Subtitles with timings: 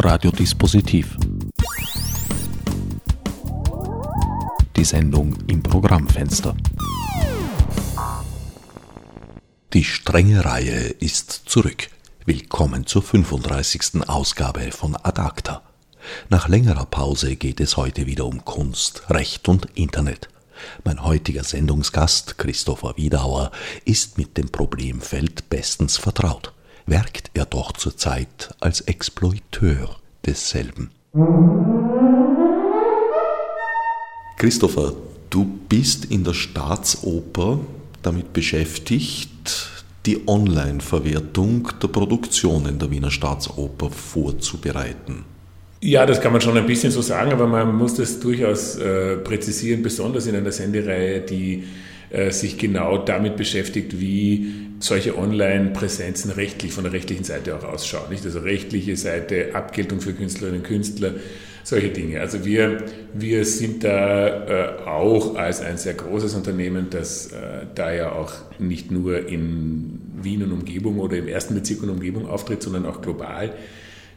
[0.00, 1.16] Radiodispositiv.
[4.76, 6.56] Die Sendung im Programmfenster.
[9.72, 11.88] Die strenge Reihe ist zurück.
[12.26, 14.08] Willkommen zur 35.
[14.08, 15.62] Ausgabe von Adacta.
[16.28, 20.28] Nach längerer Pause geht es heute wieder um Kunst, Recht und Internet.
[20.84, 23.50] Mein heutiger Sendungsgast, Christopher Wiedauer,
[23.84, 26.52] ist mit dem Problemfeld bestens vertraut.
[26.88, 30.90] Werkt er doch zurzeit als Exploiteur desselben.
[34.38, 34.94] Christopher,
[35.28, 37.60] du bist in der Staatsoper
[38.02, 39.68] damit beschäftigt,
[40.06, 45.26] die Online-Verwertung der Produktionen der Wiener Staatsoper vorzubereiten.
[45.82, 49.18] Ja, das kann man schon ein bisschen so sagen, aber man muss das durchaus äh,
[49.18, 51.64] präzisieren, besonders in einer Sendereihe, die
[52.08, 58.10] äh, sich genau damit beschäftigt, wie solche Online-Präsenzen rechtlich, von der rechtlichen Seite auch ausschauen.
[58.10, 58.24] Nicht?
[58.24, 61.14] Also rechtliche Seite, Abgeltung für Künstlerinnen und Künstler,
[61.64, 62.20] solche Dinge.
[62.20, 67.92] Also wir, wir sind da äh, auch als ein sehr großes Unternehmen, das äh, da
[67.92, 72.62] ja auch nicht nur in Wien und Umgebung oder im ersten Bezirk und Umgebung auftritt,
[72.62, 73.52] sondern auch global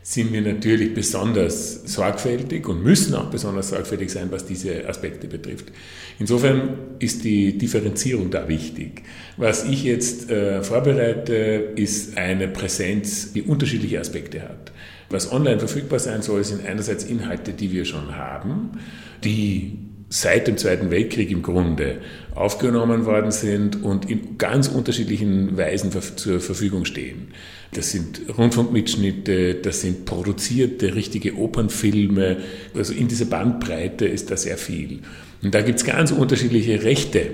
[0.03, 5.71] sind wir natürlich besonders sorgfältig und müssen auch besonders sorgfältig sein, was diese Aspekte betrifft.
[6.17, 9.03] Insofern ist die Differenzierung da wichtig.
[9.37, 11.33] Was ich jetzt äh, vorbereite,
[11.75, 14.71] ist eine Präsenz, die unterschiedliche Aspekte hat.
[15.09, 18.79] Was online verfügbar sein soll, sind einerseits Inhalte, die wir schon haben,
[19.23, 19.77] die
[20.11, 22.01] seit dem Zweiten Weltkrieg im Grunde
[22.35, 27.29] aufgenommen worden sind und in ganz unterschiedlichen Weisen zur Verfügung stehen.
[27.73, 32.37] Das sind Rundfunkmitschnitte, das sind produzierte, richtige Opernfilme.
[32.75, 34.99] Also in dieser Bandbreite ist da sehr viel.
[35.41, 37.31] Und da gibt es ganz unterschiedliche Rechte.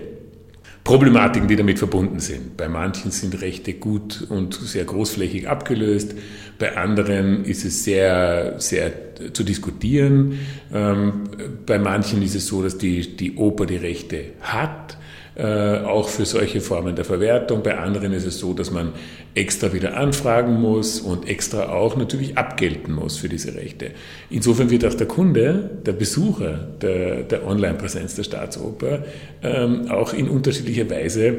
[0.88, 2.56] Problematiken, die damit verbunden sind.
[2.56, 6.16] Bei manchen sind Rechte gut und sehr großflächig abgelöst,
[6.60, 10.40] bei anderen ist es sehr, sehr zu diskutieren.
[10.74, 11.24] Ähm,
[11.66, 14.98] bei manchen ist es so, dass die, die Oper die Rechte hat
[15.38, 17.62] äh, auch für solche Formen der Verwertung.
[17.62, 18.94] Bei anderen ist es so, dass man
[19.36, 23.92] extra wieder anfragen muss und extra auch natürlich abgelten muss für diese Rechte.
[24.32, 29.04] Insofern wird auch der Kunde, der Besucher der, der Online-Präsenz der Staatsoper
[29.44, 31.36] ähm, auch in unterschiedlicher Weise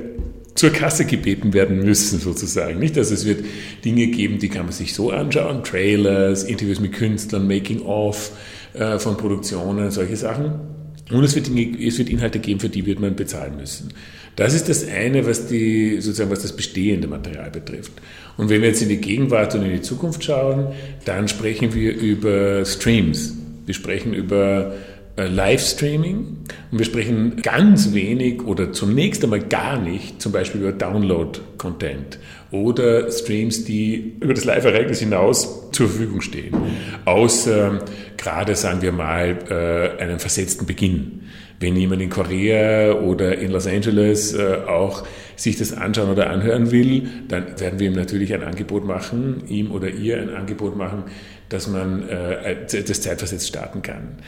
[0.54, 2.78] zur Kasse gebeten werden müssen, sozusagen.
[2.78, 3.44] Nicht, also es wird
[3.84, 8.30] Dinge geben, die kann man sich so anschauen, Trailers, Interviews mit Künstlern, Making-of
[8.74, 10.77] äh, von Produktionen, solche Sachen.
[11.10, 13.92] Und es wird, es wird Inhalte geben, für die wird man bezahlen müssen.
[14.36, 17.92] Das ist das eine, was, die, sozusagen, was das bestehende Material betrifft.
[18.36, 20.68] Und wenn wir jetzt in die Gegenwart und in die Zukunft schauen,
[21.04, 23.34] dann sprechen wir über Streams.
[23.66, 24.74] Wir sprechen über
[25.16, 26.36] äh, Livestreaming
[26.70, 32.20] und wir sprechen ganz wenig oder zunächst einmal gar nicht zum Beispiel über Download-Content
[32.50, 36.56] oder Streams, die über das Live-Ereignis hinaus zur Verfügung stehen.
[37.04, 37.84] Außer
[38.16, 41.22] gerade, sagen wir mal, äh, einen versetzten Beginn.
[41.60, 45.04] Wenn jemand in Korea oder in Los Angeles äh, auch
[45.36, 49.70] sich das anschauen oder anhören will, dann werden wir ihm natürlich ein Angebot machen, ihm
[49.70, 51.04] oder ihr ein Angebot machen,
[51.48, 54.18] dass man äh, das zeitversetzt starten kann.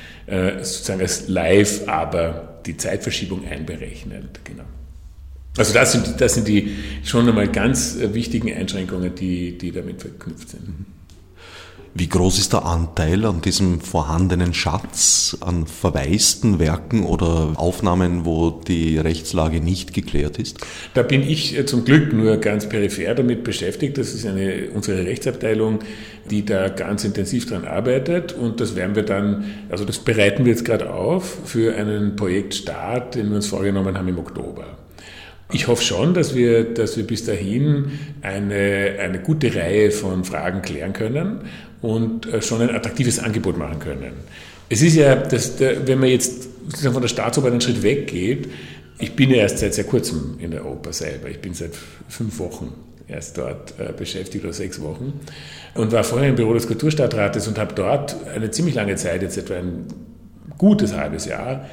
[0.63, 4.41] sozusagen als live, aber die Zeitverschiebung einberechnet.
[4.45, 4.65] Genau.
[5.57, 10.51] Also das sind, das sind die schon einmal ganz wichtigen Einschränkungen, die, die damit verknüpft
[10.51, 10.87] sind.
[11.93, 18.51] Wie groß ist der Anteil an diesem vorhandenen Schatz an verwaisten Werken oder Aufnahmen, wo
[18.51, 20.59] die Rechtslage nicht geklärt ist?
[20.95, 23.99] Da bin ich äh, zum Glück nur ganz peripher damit beschäftigt.
[23.99, 25.81] Das ist eine, unsere Rechtsabteilung,
[26.31, 28.35] die da ganz intensiv dran arbeitet.
[28.35, 33.17] Und das werden wir dann, also das bereiten wir jetzt gerade auf für einen Projektstart,
[33.17, 34.79] den wir uns vorgenommen haben im Oktober.
[35.53, 40.63] Ich hoffe schon, dass wir, dass wir bis dahin eine, eine gute Reihe von Fragen
[40.63, 41.41] klären können
[41.83, 44.13] und äh, schon ein attraktives Angebot machen können.
[44.69, 46.49] Es ist ja, dass, wenn man jetzt
[46.81, 48.49] von der Staatsoper einen Schritt weggeht,
[48.99, 51.29] ich bin ja erst seit sehr kurzem in der Oper selber.
[51.29, 51.73] Ich bin seit
[52.09, 52.73] fünf Wochen
[53.09, 55.21] erst dort äh, beschäftigt oder sechs Wochen
[55.75, 59.37] und war vorher im Büro des Kulturstadtrates und habe dort eine ziemlich lange Zeit, jetzt
[59.37, 59.87] etwa ein
[60.59, 61.67] gutes halbes Jahr,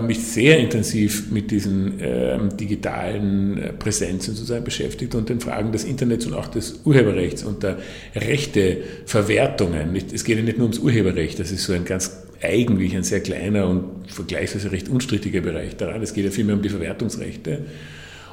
[0.00, 5.84] mich sehr intensiv mit diesen äh, digitalen äh, Präsenzen sozusagen beschäftigt und den Fragen des
[5.84, 7.76] Internets und auch des Urheberrechts und der
[8.14, 9.94] Rechteverwertungen.
[10.14, 13.20] Es geht ja nicht nur ums Urheberrecht, das ist so ein ganz eigentlich ein sehr
[13.20, 16.02] kleiner und vergleichsweise recht unstrittiger Bereich daran.
[16.02, 17.60] Es geht ja vielmehr um die Verwertungsrechte.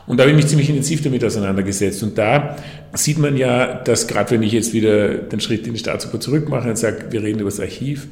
[0.06, 2.04] Und da habe ich mich ziemlich intensiv damit auseinandergesetzt.
[2.04, 2.58] Und da
[2.94, 6.70] sieht man ja, dass gerade wenn ich jetzt wieder den Schritt in die Staatsoper zurückmache
[6.70, 8.08] und sage, wir reden über das Archiv,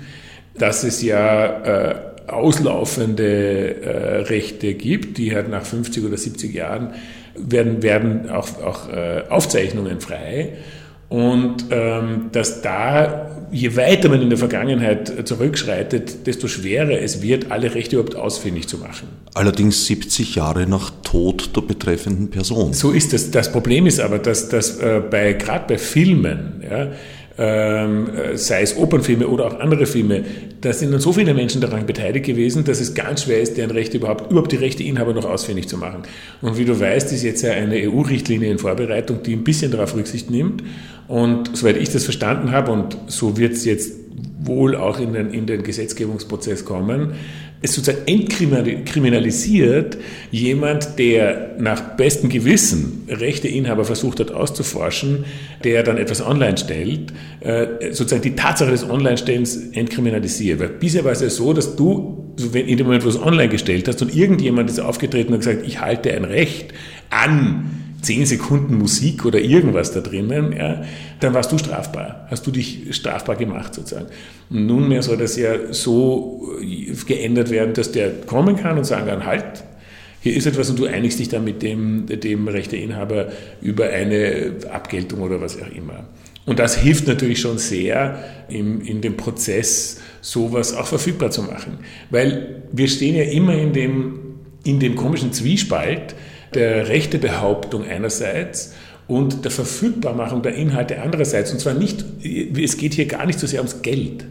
[0.58, 1.96] dass es ja äh,
[2.28, 6.94] auslaufende äh, Rechte gibt, die halt nach 50 oder 70 Jahren
[7.36, 10.54] werden, werden auch, auch äh, Aufzeichnungen frei.
[11.10, 17.52] Und ähm, dass da, je weiter man in der Vergangenheit zurückschreitet, desto schwerer es wird,
[17.52, 19.10] alle Rechte überhaupt ausfindig zu machen.
[19.34, 22.72] Allerdings 70 Jahre nach Tod der betreffenden Person.
[22.72, 23.30] So ist es.
[23.30, 26.92] Das Problem ist aber, dass, dass äh, bei, gerade bei Filmen, ja,
[27.38, 30.24] ähm, sei es Opernfilme oder auch andere Filme,
[30.62, 33.72] da sind dann so viele Menschen daran beteiligt gewesen, dass es ganz schwer ist, deren
[33.72, 36.04] Rechte überhaupt, überhaupt die Rechteinhaber noch ausfindig zu machen.
[36.42, 39.96] Und wie du weißt, ist jetzt ja eine EU-Richtlinie in Vorbereitung, die ein bisschen darauf
[39.96, 40.64] Rücksicht nimmt.
[41.08, 43.94] Und soweit ich das verstanden habe, und so wird es jetzt
[44.44, 47.14] wohl auch in den, in den Gesetzgebungsprozess kommen,
[47.64, 49.98] es sozusagen entkriminalisiert
[50.32, 55.26] jemand, der nach bestem Gewissen Rechteinhaber versucht hat auszuforschen,
[55.64, 60.60] der dann etwas online stellt, äh, sozusagen die Tatsache des Online-Stellens entkriminalisiert.
[60.60, 63.22] Weil bisher war es ja so, dass du, wenn in dem Moment, wo du es
[63.22, 66.74] online gestellt hast und irgendjemand ist aufgetreten und gesagt, ich halte ein Recht
[67.12, 70.84] an zehn Sekunden Musik oder irgendwas da drinnen, ja,
[71.20, 74.08] dann warst du strafbar, hast du dich strafbar gemacht sozusagen.
[74.50, 79.08] Und nunmehr soll das ja so äh, geändert werden, dass der kommen kann und sagen
[79.08, 79.64] kann, halt,
[80.22, 83.32] hier ist etwas und du einigst dich dann mit dem, dem Rechteinhaber
[83.62, 86.06] über eine Abgeltung oder was auch immer.
[86.46, 88.20] Und das hilft natürlich schon sehr
[88.50, 91.80] im, in dem Prozess, sowas auch verfügbar zu machen.
[92.10, 94.20] Weil wir stehen ja immer in dem,
[94.64, 96.16] in dem komischen Zwiespalt,
[96.54, 98.74] der Rechtebehauptung einerseits
[99.08, 101.52] und der Verfügbarmachung der Inhalte andererseits.
[101.52, 104.26] Und zwar nicht, es geht hier gar nicht so sehr ums Geld.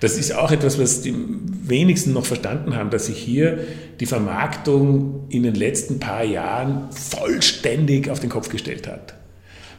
[0.00, 3.58] Das ist auch etwas, was die wenigsten noch verstanden haben, dass sich hier
[4.00, 9.14] die Vermarktung in den letzten paar Jahren vollständig auf den Kopf gestellt hat.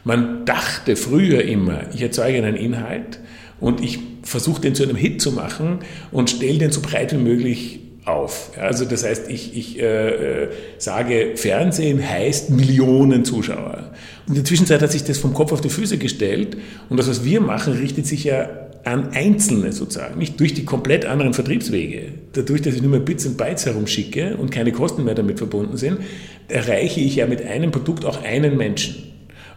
[0.02, 3.20] Man dachte früher immer, ich erzeuge einen Inhalt
[3.60, 5.80] und ich versuche den zu einem Hit zu machen
[6.10, 8.52] und stelle den so breit wie möglich auf.
[8.58, 10.48] Also das heißt, ich, ich äh, äh,
[10.78, 13.90] sage, Fernsehen heißt Millionen Zuschauer.
[14.26, 16.56] Und in der Zwischenzeit hat sich das vom Kopf auf die Füße gestellt.
[16.88, 18.48] Und das, was wir machen, richtet sich ja
[18.84, 22.12] an Einzelne sozusagen, nicht durch die komplett anderen Vertriebswege.
[22.32, 25.76] Dadurch, dass ich nur mehr Bits und Bytes herumschicke und keine Kosten mehr damit verbunden
[25.76, 25.98] sind,
[26.46, 29.05] erreiche ich ja mit einem Produkt auch einen Menschen.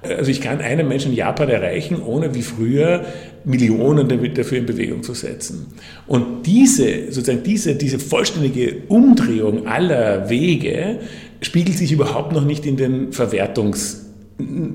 [0.02, 3.06] Also ich kann einen Menschen in Japan erreichen, ohne wie früher
[3.44, 5.68] Millionen dafür in Bewegung zu setzen.
[6.08, 11.00] Und diese, sozusagen diese, diese vollständige Umdrehung aller Wege
[11.42, 14.06] spiegelt sich überhaupt noch nicht in den Verwertungs,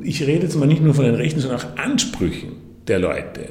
[0.03, 2.53] ich rede jetzt mal nicht nur von den Rechten, sondern auch Ansprüchen
[2.87, 3.49] der Leute.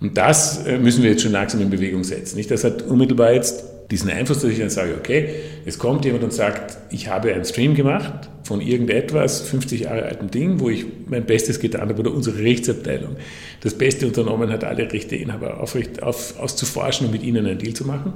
[0.00, 2.42] Und das äh, müssen wir jetzt schon langsam in Bewegung setzen.
[2.48, 5.28] Das hat unmittelbar jetzt diesen Einfluss, dass ich dann sage, okay,
[5.64, 10.30] es kommt jemand und sagt, ich habe einen Stream gemacht von irgendetwas, 50 Jahre altem
[10.30, 13.16] Ding, wo ich mein Bestes getan habe, oder unsere Rechtsabteilung
[13.60, 17.86] das Beste unternommen hat, alle Rechteinhaber aufrecht, auf, auszuforschen und mit ihnen einen Deal zu
[17.86, 18.14] machen,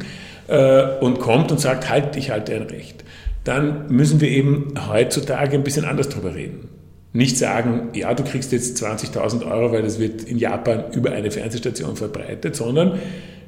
[0.49, 3.05] äh, und kommt und sagt, halt, ich halte ein Recht.
[3.45, 6.69] Dann müssen wir eben heutzutage ein bisschen anders drüber reden.
[7.13, 11.31] Nicht sagen, ja, du kriegst jetzt 20.000 Euro, weil das wird in Japan über eine
[11.31, 12.99] Fernsehstation verbreitet, sondern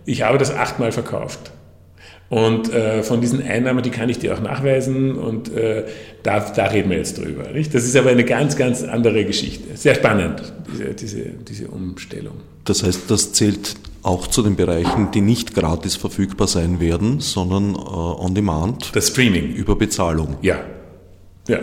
[0.06, 1.52] ich habe das achtmal verkauft.
[2.30, 5.84] Und äh, von diesen Einnahmen, die kann ich dir auch nachweisen und äh,
[6.22, 7.50] da, da reden wir jetzt drüber.
[7.50, 7.74] Nicht?
[7.74, 9.76] Das ist aber eine ganz, ganz andere Geschichte.
[9.76, 10.40] Sehr spannend,
[10.72, 12.36] diese, diese, diese Umstellung.
[12.64, 13.74] Das heißt, das zählt
[14.04, 18.94] auch zu den Bereichen, die nicht gratis verfügbar sein werden, sondern äh, on demand.
[18.94, 19.52] Das Streaming.
[19.52, 20.36] Über Bezahlung.
[20.40, 20.60] Ja.
[21.48, 21.58] Ja.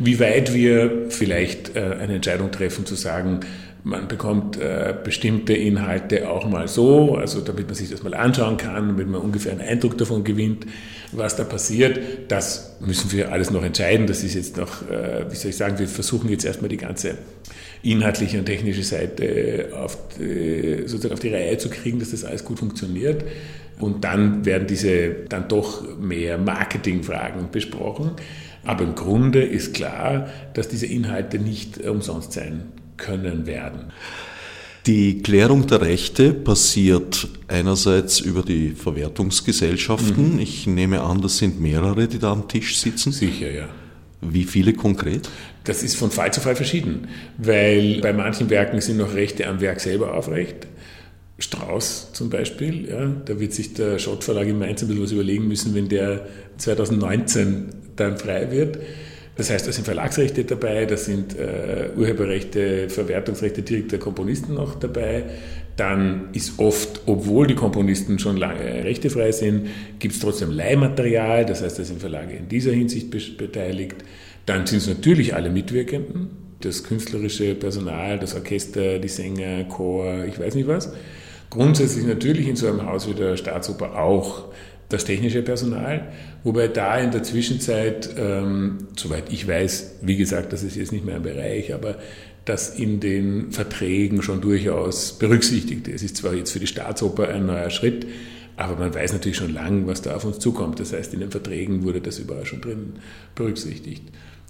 [0.00, 3.40] Wie weit wir vielleicht äh, eine Entscheidung treffen zu sagen,
[3.84, 8.56] man bekommt äh, bestimmte Inhalte auch mal so, also damit man sich das mal anschauen
[8.56, 10.66] kann, damit man ungefähr einen Eindruck davon gewinnt,
[11.12, 12.00] was da passiert.
[12.28, 14.06] Das müssen wir alles noch entscheiden.
[14.06, 17.16] Das ist jetzt noch, äh, wie soll ich sagen, wir versuchen jetzt erstmal die ganze
[17.82, 22.44] inhaltliche und technische Seite auf die, sozusagen auf die Reihe zu kriegen, dass das alles
[22.44, 23.24] gut funktioniert.
[23.78, 28.10] Und dann werden diese dann doch mehr Marketingfragen besprochen.
[28.64, 32.64] Aber im Grunde ist klar, dass diese Inhalte nicht umsonst sein
[32.98, 33.92] können werden.
[34.86, 40.34] Die Klärung der Rechte passiert einerseits über die Verwertungsgesellschaften.
[40.34, 40.40] Mhm.
[40.40, 43.12] Ich nehme an, das sind mehrere, die da am Tisch sitzen.
[43.12, 43.68] Sicher, ja.
[44.20, 45.28] Wie viele konkret?
[45.64, 49.60] Das ist von Fall zu Fall verschieden, weil bei manchen Werken sind noch Rechte am
[49.60, 50.66] Werk selber aufrecht.
[51.38, 55.12] Strauß zum Beispiel, ja, da wird sich der Schott Verlag in Mainz ein bisschen was
[55.12, 56.26] überlegen müssen, wenn der
[56.56, 58.78] 2019 dann frei wird.
[59.38, 64.74] Das heißt, da sind Verlagsrechte dabei, da sind äh, Urheberrechte, Verwertungsrechte direkt der Komponisten noch
[64.74, 65.26] dabei.
[65.76, 69.68] Dann ist oft, obwohl die Komponisten schon lange rechtefrei sind,
[70.00, 73.98] gibt es trotzdem Leihmaterial, das heißt, da sind Verlage in dieser Hinsicht beteiligt.
[74.44, 76.30] Dann sind es natürlich alle Mitwirkenden,
[76.60, 80.92] das künstlerische Personal, das Orchester, die Sänger, Chor, ich weiß nicht was.
[81.48, 84.47] Grundsätzlich natürlich in so einem Haus wie der Staatsoper auch
[84.88, 86.08] das technische Personal,
[86.44, 91.04] wobei da in der Zwischenzeit, ähm, soweit ich weiß, wie gesagt, das ist jetzt nicht
[91.04, 91.96] mehr ein Bereich, aber
[92.46, 95.88] das in den Verträgen schon durchaus berücksichtigt.
[95.88, 98.06] Es ist zwar jetzt für die Staatsoper ein neuer Schritt,
[98.56, 100.80] aber man weiß natürlich schon lang, was da auf uns zukommt.
[100.80, 102.94] Das heißt, in den Verträgen wurde das überall schon drin
[103.34, 104.02] berücksichtigt.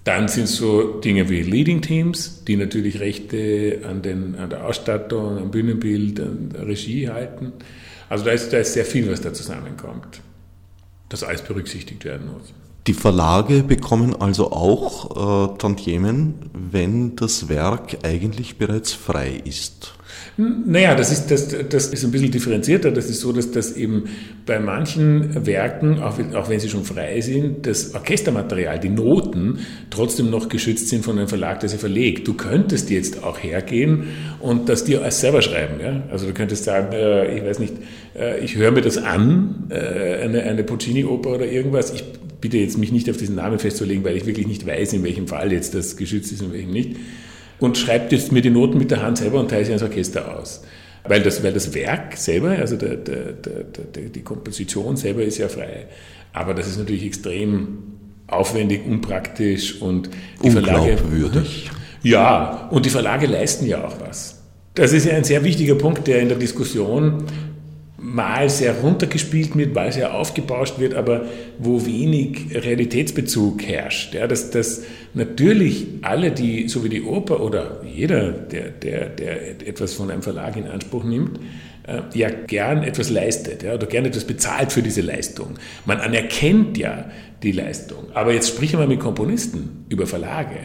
[0.04, 5.37] Dann sind so Dinge wie Leading Teams, die natürlich Rechte an, den, an der Ausstattung,
[5.37, 7.52] am Bühnenbild, an der Regie halten.
[8.09, 10.23] Also da ist, da ist sehr viel, was da zusammenkommt,
[11.09, 12.53] das alles berücksichtigt werden muss.
[12.88, 19.92] Die Verlage bekommen also auch äh, Tantiemen, wenn das Werk eigentlich bereits frei ist.
[20.38, 22.90] Naja, das ist, das, das ist ein bisschen differenzierter.
[22.90, 24.04] Das ist so, dass das eben
[24.47, 29.59] bei manchen Werken, auch, auch wenn sie schon frei sind, das Orchestermaterial, die Noten
[29.90, 32.26] trotzdem noch geschützt sind von einem Verlag, der sie verlegt.
[32.26, 34.04] Du könntest jetzt auch hergehen
[34.40, 35.80] und das dir selber schreiben.
[35.83, 36.04] Ja?
[36.11, 37.75] Also du könntest sagen, äh, ich weiß nicht,
[38.16, 41.92] äh, ich höre mir das an, äh, eine, eine Puccini-Oper oder irgendwas.
[41.92, 42.04] Ich
[42.40, 45.28] bitte jetzt mich nicht auf diesen Namen festzulegen, weil ich wirklich nicht weiß, in welchem
[45.28, 46.97] Fall jetzt das geschützt ist und welchem nicht
[47.61, 50.38] und schreibt jetzt mir die Noten mit der Hand selber und teilt sie ans Orchester
[50.38, 50.62] aus.
[51.04, 55.49] Weil das, weil das Werk selber, also der, der, der, die Komposition selber ist ja
[55.49, 55.87] frei.
[56.33, 57.78] Aber das ist natürlich extrem
[58.26, 60.11] aufwendig, unpraktisch und
[60.42, 60.99] die Verlage.
[62.02, 64.42] Ja, und die Verlage leisten ja auch was.
[64.75, 67.25] Das ist ja ein sehr wichtiger Punkt, der in der Diskussion
[68.12, 71.27] mal sehr runtergespielt wird, mal sehr aufgebauscht wird, aber
[71.59, 74.15] wo wenig Realitätsbezug herrscht.
[74.15, 74.83] Ja, dass, dass
[75.15, 80.23] natürlich alle, die, so wie die Oper oder jeder, der, der, der etwas von einem
[80.23, 81.38] Verlag in Anspruch nimmt,
[81.87, 85.55] äh, ja gern etwas leistet ja, oder gern etwas bezahlt für diese Leistung.
[85.85, 87.11] Man anerkennt ja
[87.43, 88.07] die Leistung.
[88.15, 90.57] Aber jetzt sprich mal mit Komponisten über Verlage.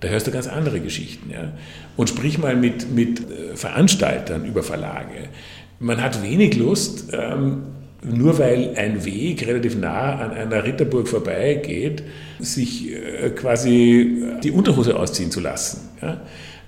[0.00, 1.30] Da hörst du ganz andere Geschichten.
[1.30, 1.52] Ja?
[1.96, 5.28] Und sprich mal mit, mit äh, Veranstaltern über Verlage
[5.78, 7.62] man hat wenig Lust, ähm,
[8.02, 12.02] nur weil ein Weg relativ nah an einer Ritterburg vorbeigeht,
[12.38, 15.88] sich äh, quasi die Unterhose ausziehen zu lassen.
[16.00, 16.20] Ja?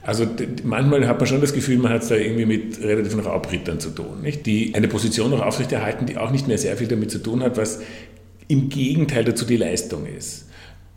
[0.03, 0.27] Also
[0.65, 3.91] manchmal hat man schon das Gefühl, man hat es da irgendwie mit relativen Raubrittern zu
[3.91, 4.47] tun, nicht?
[4.47, 7.57] die eine Position noch aufrechterhalten, die auch nicht mehr sehr viel damit zu tun hat,
[7.57, 7.81] was
[8.49, 10.47] im Gegenteil dazu die Leistung ist.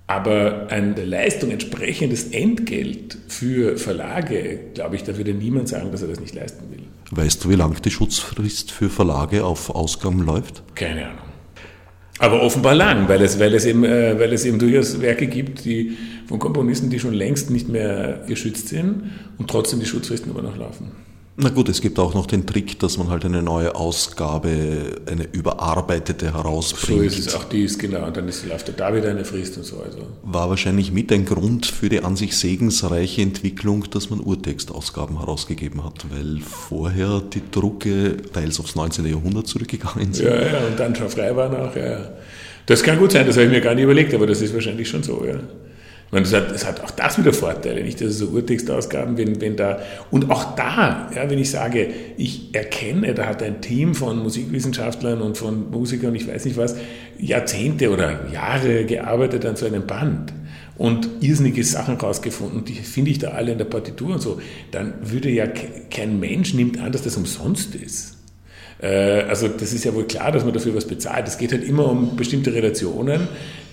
[0.08, 6.01] Aber ein der Leistung entsprechendes Entgelt für Verlage, glaube ich, da würde niemand sagen, dass
[6.01, 6.81] er das nicht leisten will.
[7.12, 10.63] Weißt du, wie lang die Schutzfrist für Verlage auf Ausgaben läuft?
[10.75, 11.20] Keine Ahnung.
[12.20, 15.65] Aber offenbar lang, weil es, weil, es eben, äh, weil es eben durchaus Werke gibt,
[15.65, 20.41] die von Komponisten, die schon längst nicht mehr geschützt sind und trotzdem die Schutzfristen immer
[20.41, 20.91] noch laufen.
[21.38, 25.28] Na gut, es gibt auch noch den Trick, dass man halt eine neue Ausgabe, eine
[25.32, 27.00] überarbeitete herausbringt.
[27.00, 28.06] So ist es, auch dies, genau.
[28.06, 29.82] Und dann ist, läuft da wieder eine Frist und so.
[29.82, 30.00] Also.
[30.24, 35.86] War wahrscheinlich mit ein Grund für die an sich segensreiche Entwicklung, dass man Urtextausgaben herausgegeben
[35.86, 39.06] hat, weil vorher die Drucke teils aufs 19.
[39.06, 40.26] Jahrhundert zurückgegangen sind.
[40.26, 42.10] Ja, ja, und dann schon frei waren auch, ja.
[42.66, 44.90] Das kann gut sein, das habe ich mir gar nicht überlegt, aber das ist wahrscheinlich
[44.90, 45.40] schon so, ja.
[46.12, 48.01] Und es hat, es hat auch das wieder Vorteile, nicht?
[48.01, 49.80] Also so Urtextausgaben, wenn, wenn da,
[50.12, 55.22] und auch da, ja, wenn ich sage, ich erkenne, da hat ein Team von Musikwissenschaftlern
[55.22, 56.75] und von Musikern, ich weiß nicht was,
[57.18, 60.34] Jahrzehnte oder Jahre gearbeitet an so einem Band
[60.77, 64.41] und irrsinnige Sachen rausgefunden, die finde ich da alle in der Partitur und so,
[64.72, 68.18] dann würde ja kein Mensch nimmt an, dass das umsonst ist.
[68.82, 71.28] Äh, also das ist ja wohl klar, dass man dafür was bezahlt.
[71.28, 73.28] Es geht halt immer um bestimmte Relationen,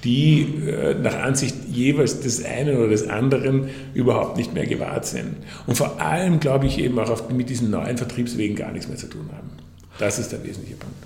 [0.04, 5.36] die äh, nach Ansicht jeweils des einen oder des anderen überhaupt nicht mehr gewahrt sind.
[5.66, 9.08] Und vor allem glaube ich eben auch mit diesen neuen Vertriebswegen gar nichts mehr zu
[9.08, 9.50] tun haben.
[9.98, 10.96] Das ist der wesentliche Punkt.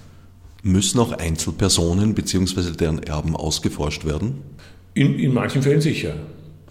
[0.64, 2.72] Müssen auch Einzelpersonen bzw.
[2.78, 4.42] deren Erben ausgeforscht werden?
[4.94, 6.14] In, in manchen Fällen sicher.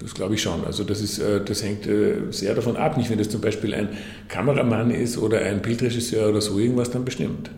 [0.01, 0.65] Das glaube ich schon.
[0.65, 2.98] Also das, ist, äh, das hängt äh, sehr davon ab.
[2.98, 3.89] Nicht, wenn das zum Beispiel ein
[4.27, 7.51] Kameramann ist oder ein Bildregisseur oder so irgendwas, dann bestimmt.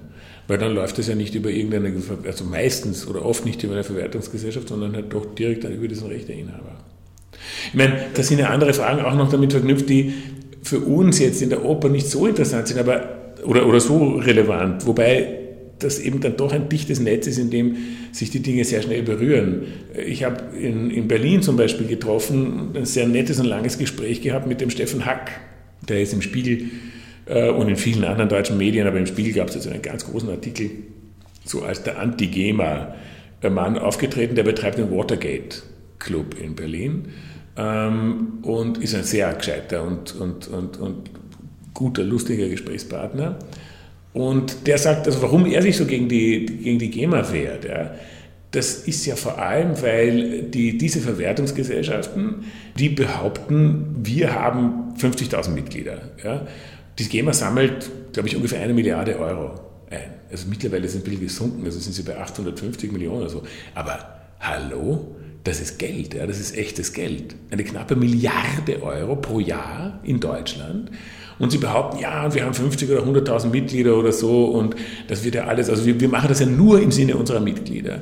[0.47, 1.93] Weil dann läuft das ja nicht über irgendeine,
[2.25, 6.83] also meistens oder oft nicht über eine Verwertungsgesellschaft, sondern halt doch direkt über diesen Rechteinhaber.
[7.69, 10.13] Ich meine, da sind ja andere Fragen auch noch damit verknüpft, die
[10.61, 14.85] für uns jetzt in der Oper nicht so interessant sind, aber oder, oder so relevant,
[14.85, 15.42] wobei
[15.79, 17.75] das eben dann doch ein dichtes Netz ist, in dem
[18.11, 19.63] sich die Dinge sehr schnell berühren.
[20.07, 24.47] Ich habe in, in Berlin zum Beispiel getroffen, ein sehr nettes und langes Gespräch gehabt
[24.47, 25.31] mit dem Steffen Hack,
[25.87, 26.69] der ist im Spiegel
[27.25, 30.05] äh, und in vielen anderen deutschen Medien, aber im Spiegel gab es jetzt einen ganz
[30.05, 30.69] großen Artikel,
[31.45, 37.05] so als der Anti-GEMA-Mann aufgetreten, der betreibt den Watergate-Club in Berlin
[37.57, 41.09] ähm, und ist ein sehr gescheiter und, und, und, und
[41.73, 43.39] guter, lustiger Gesprächspartner.
[44.13, 47.65] Und der sagt, also warum er sich so gegen die, gegen die GEMA wehrt.
[47.65, 47.95] Ja,
[48.51, 52.45] das ist ja vor allem, weil die, diese Verwertungsgesellschaften,
[52.77, 56.11] die behaupten, wir haben 50.000 Mitglieder.
[56.23, 56.45] Ja.
[56.99, 60.13] Die GEMA sammelt, glaube ich, ungefähr eine Milliarde Euro ein.
[60.29, 63.43] Also mittlerweile sind ein bisschen gesunken, also sind sie bei 850 Millionen oder so.
[63.73, 67.35] Aber hallo, Das ist Geld, ja, das ist echtes Geld.
[67.51, 70.89] Eine knappe Milliarde Euro pro Jahr in Deutschland.
[71.43, 74.77] Und sie behaupten, ja, wir haben 50 oder 100.000 Mitglieder oder so und
[75.09, 77.99] das wird ja alles, also wir, wir machen das ja nur im Sinne unserer Mitglieder.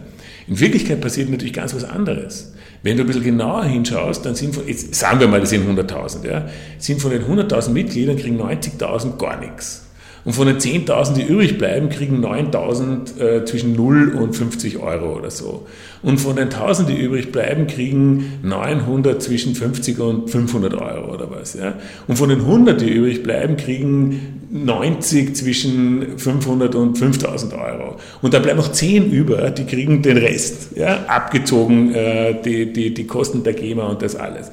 [0.48, 2.54] In Wirklichkeit passiert natürlich ganz was anderes.
[2.84, 5.68] Wenn du ein bisschen genauer hinschaust, dann sind von, jetzt sagen wir mal, das sind
[5.68, 9.88] 100.000, ja, sind von den 100.000 Mitgliedern kriegen 90.000 gar nichts.
[10.24, 15.18] Und von den 10.000, die übrig bleiben, kriegen 9.000 äh, zwischen 0 und 50 Euro
[15.18, 15.66] oder so.
[16.04, 21.30] Und von den 1.000, die übrig bleiben, kriegen 900 zwischen 50 und 500 Euro oder
[21.32, 21.56] was.
[21.56, 21.74] Ja?
[22.08, 27.98] Und von den 100, die übrig bleiben, kriegen 90 zwischen 500 und 5.000 Euro.
[28.22, 31.06] Und da bleiben noch 10 über, die kriegen den Rest, ja?
[31.08, 34.52] abgezogen äh, die, die, die Kosten der GEMA und das alles.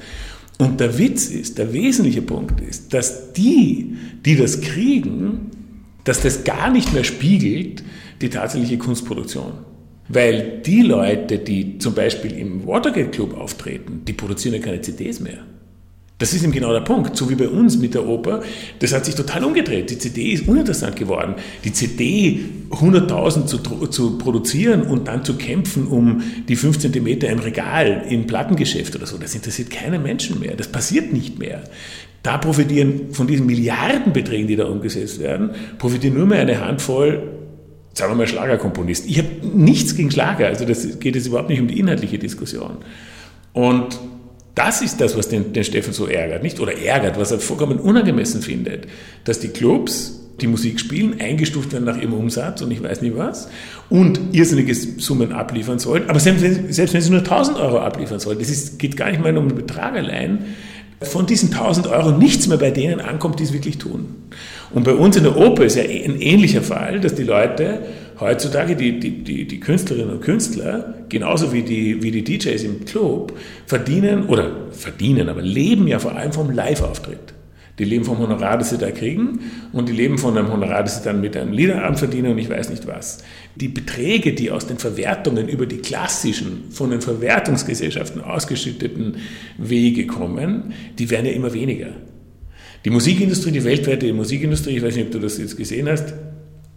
[0.57, 3.95] Und der Witz ist, der wesentliche Punkt ist, dass die,
[4.25, 5.48] die das kriegen,
[6.09, 7.83] dass das gar nicht mehr spiegelt
[8.19, 9.51] die tatsächliche Kunstproduktion.
[10.07, 15.19] Weil die Leute, die zum Beispiel im Watergate Club auftreten, die produzieren ja keine CDs
[15.19, 15.37] mehr.
[16.17, 17.15] Das ist eben genau der Punkt.
[17.15, 18.41] So wie bei uns mit der Oper,
[18.79, 19.91] das hat sich total umgedreht.
[19.91, 21.35] Die CD ist uninteressant geworden.
[21.63, 22.39] Die CD
[22.71, 28.25] 100.000 zu, zu produzieren und dann zu kämpfen um die 5 cm im Regal im
[28.25, 30.55] Plattengeschäft oder so, das interessiert keinen Menschen mehr.
[30.55, 31.63] Das passiert nicht mehr.
[32.23, 37.23] Da profitieren von diesen Milliardenbeträgen, die da umgesetzt werden, profitieren nur mehr eine Handvoll,
[37.93, 39.09] sagen wir mal, Schlagerkomponisten.
[39.09, 42.77] Ich habe nichts gegen Schlager, also das geht jetzt überhaupt nicht um die inhaltliche Diskussion.
[43.53, 43.99] Und
[44.55, 46.59] das ist das, was den, den Steffen so ärgert, nicht?
[46.59, 48.87] Oder ärgert, was er vollkommen unangemessen findet,
[49.23, 53.17] dass die Clubs die Musik spielen, eingestuft werden nach ihrem Umsatz und ich weiß nicht
[53.17, 53.49] was,
[53.89, 56.09] und irrsinnige Summen abliefern sollen.
[56.09, 59.09] Aber selbst wenn, selbst wenn sie nur 1000 Euro abliefern sollen, das ist, geht gar
[59.11, 60.45] nicht mal um den Betrag allein,
[61.01, 64.15] von diesen 1000 Euro nichts mehr bei denen ankommt, die es wirklich tun.
[64.71, 67.79] Und bei uns in der Oper ist ja ein ähnlicher Fall, dass die Leute
[68.19, 72.85] heutzutage, die, die, die, die Künstlerinnen und Künstler, genauso wie die, wie die DJs im
[72.85, 73.33] Club,
[73.65, 77.33] verdienen, oder verdienen, aber leben ja vor allem vom Live-Auftritt.
[77.79, 79.39] Die leben vom Honorar, das sie da kriegen
[79.71, 82.49] und die leben von einem Honorar, das sie dann mit einem Liederabend verdienen und ich
[82.49, 83.23] weiß nicht was.
[83.55, 89.17] Die Beträge, die aus den Verwertungen über die klassischen, von den Verwertungsgesellschaften ausgeschütteten
[89.57, 91.91] Wege kommen, die werden ja immer weniger.
[92.83, 96.13] Die Musikindustrie, die weltweite Musikindustrie, ich weiß nicht, ob du das jetzt gesehen hast,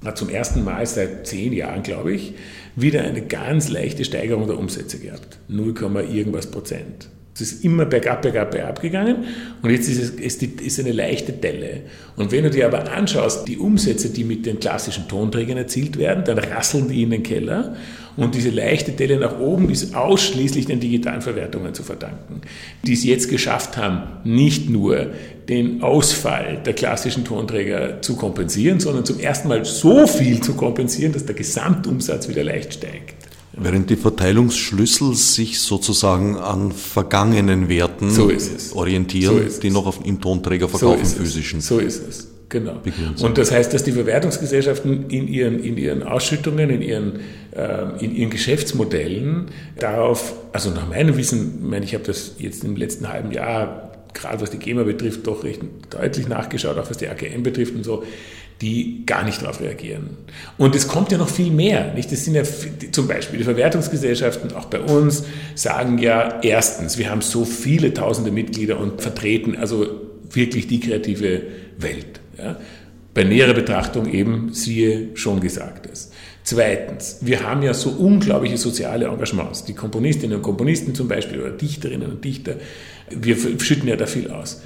[0.04, 2.34] hat zum ersten Mal seit zehn Jahren, glaube ich,
[2.74, 5.38] wieder eine ganz leichte Steigerung der Umsätze gehabt.
[5.48, 5.74] 0,
[6.12, 7.08] irgendwas Prozent.
[7.34, 9.24] Es ist immer bergab, bergab, bergab gegangen
[9.62, 11.80] und jetzt ist es ist, ist eine leichte Delle.
[12.14, 16.24] Und wenn du dir aber anschaust, die Umsätze, die mit den klassischen Tonträgern erzielt werden,
[16.24, 17.74] dann rasseln die in den Keller
[18.16, 22.42] und diese leichte Delle nach oben ist ausschließlich den digitalen Verwertungen zu verdanken,
[22.84, 25.12] die es jetzt geschafft haben, nicht nur
[25.48, 31.12] den Ausfall der klassischen Tonträger zu kompensieren, sondern zum ersten Mal so viel zu kompensieren,
[31.12, 33.21] dass der Gesamtumsatz wieder leicht steigt.
[33.54, 38.30] Während die Verteilungsschlüssel sich sozusagen an vergangenen Werten so
[38.74, 41.60] orientieren, so die noch auf, im Tonträger verkaufen, so physischen.
[41.60, 42.28] So ist es.
[42.52, 42.80] Genau.
[43.22, 47.20] Und das heißt, dass die Verwertungsgesellschaften in ihren, in ihren Ausschüttungen, in ihren,
[47.56, 49.46] äh, in ihren Geschäftsmodellen
[49.78, 53.92] darauf, also nach meinem Wissen, ich, meine, ich habe das jetzt im letzten halben Jahr,
[54.12, 57.84] gerade was die GEMA betrifft, doch recht deutlich nachgeschaut, auch was die AKM betrifft und
[57.84, 58.04] so,
[58.62, 60.16] die gar nicht darauf reagieren.
[60.56, 61.92] Und es kommt ja noch viel mehr.
[61.94, 62.12] Nicht?
[62.12, 62.44] Das sind ja
[62.92, 65.24] zum Beispiel die Verwertungsgesellschaften, auch bei uns,
[65.56, 69.86] sagen ja erstens, wir haben so viele tausende Mitglieder und vertreten also
[70.30, 71.42] wirklich die kreative
[71.78, 72.20] Welt.
[72.38, 72.56] Ja?
[73.14, 76.12] Bei näherer Betrachtung eben, siehe schon Gesagtes.
[76.44, 79.64] Zweitens, wir haben ja so unglaubliche soziale Engagements.
[79.64, 82.54] Die Komponistinnen und Komponisten zum Beispiel oder Dichterinnen und Dichter,
[83.10, 84.62] wir schütten ja da viel aus.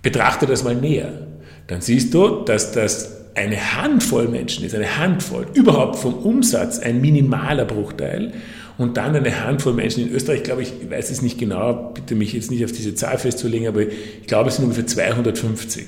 [0.00, 1.26] Betrachte das mal näher.
[1.66, 7.00] Dann siehst du, dass das eine Handvoll Menschen ist, eine Handvoll, überhaupt vom Umsatz ein
[7.00, 8.32] minimaler Bruchteil
[8.78, 12.14] und dann eine Handvoll Menschen in Österreich, glaube ich, ich weiß es nicht genau, bitte
[12.14, 15.86] mich jetzt nicht auf diese Zahl festzulegen, aber ich glaube, es sind ungefähr 250,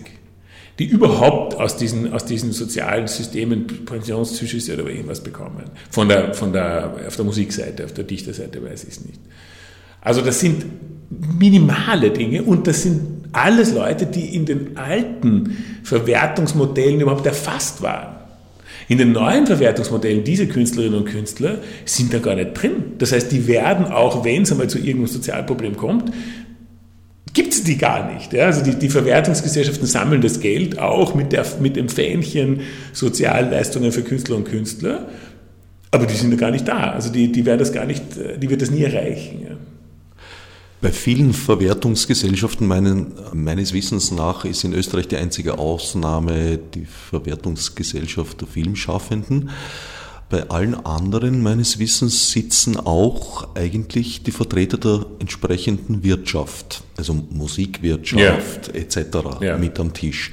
[0.79, 5.65] die überhaupt aus diesen, aus diesen sozialen Systemen Pensionszuschüsse oder irgendwas bekommen.
[5.91, 9.21] Von der, von der, auf der Musikseite, auf der Dichterseite weiß ich es nicht.
[10.05, 10.65] Also das sind
[11.39, 13.01] minimale Dinge und das sind
[13.33, 18.15] alles Leute, die in den alten Verwertungsmodellen überhaupt erfasst waren.
[18.87, 22.73] In den neuen Verwertungsmodellen, diese Künstlerinnen und Künstler sind da gar nicht drin.
[22.99, 26.13] Das heißt, die werden auch, wenn es einmal zu irgendeinem Sozialproblem kommt,
[27.33, 28.33] gibt es die gar nicht.
[28.33, 28.47] Ja?
[28.47, 32.61] Also die, die, Verwertungsgesellschaften sammeln das Geld auch mit, der, mit dem Fähnchen
[32.93, 35.09] Sozialleistungen für Künstler und Künstler,
[35.91, 36.93] aber die sind da gar nicht da.
[36.93, 38.03] Also die, die, werden das gar nicht,
[38.41, 39.43] die wird das nie erreichen.
[39.49, 39.54] Ja?
[40.85, 48.43] Bei vielen Verwertungsgesellschaften meinen, meines Wissens nach ist in Österreich die einzige Ausnahme die Verwertungsgesellschaft
[48.43, 49.49] der Filmschaffenden.
[50.29, 58.69] Bei allen anderen meines Wissens sitzen auch eigentlich die Vertreter der entsprechenden Wirtschaft, also Musikwirtschaft
[58.69, 58.75] ja.
[58.75, 59.41] etc.
[59.41, 59.57] Ja.
[59.57, 60.33] mit am Tisch.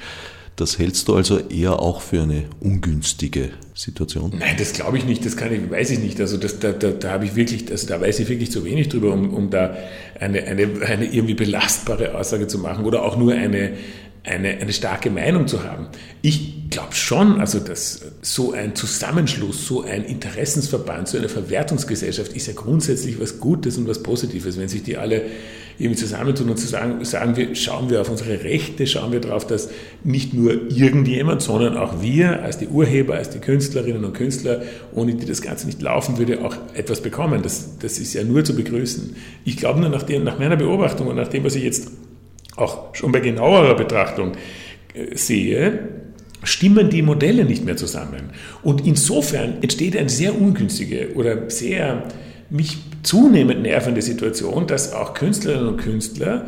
[0.56, 4.34] Das hältst du also eher auch für eine ungünstige Situation?
[4.38, 6.20] Nein, das glaube ich nicht, das kann ich, weiß ich nicht.
[6.20, 8.88] Also das, da, da, da habe ich wirklich, also da weiß ich wirklich zu wenig
[8.90, 9.76] drüber, um, um da
[10.20, 13.72] eine, eine, eine irgendwie belastbare Aussage zu machen oder auch nur eine,
[14.24, 15.88] eine, eine starke Meinung zu haben.
[16.22, 22.46] Ich glaube schon, also dass so ein Zusammenschluss, so ein Interessensverband, so eine Verwertungsgesellschaft ist
[22.46, 25.22] ja grundsätzlich was Gutes und was Positives, wenn sich die alle
[25.78, 29.46] irgendwie zusammentun und zu sagen, sagen wir, schauen wir auf unsere Rechte, schauen wir darauf,
[29.46, 29.70] dass
[30.04, 34.62] nicht nur irgendjemand, sondern auch wir als die Urheber, als die Künstlerinnen und Künstler,
[34.94, 37.42] ohne die das Ganze nicht laufen würde, auch etwas bekommen.
[37.42, 39.16] Das, das ist ja nur zu begrüßen.
[39.44, 41.90] Ich glaube nur nach, dem, nach meiner Beobachtung und nach dem, was ich jetzt
[42.56, 44.32] auch schon bei genauerer Betrachtung
[44.94, 45.88] äh, sehe,
[46.44, 48.30] stimmen die Modelle nicht mehr zusammen.
[48.62, 52.08] Und insofern entsteht eine sehr ungünstige oder sehr
[52.50, 56.46] mich zunehmend nervende Situation, dass auch Künstlerinnen und Künstler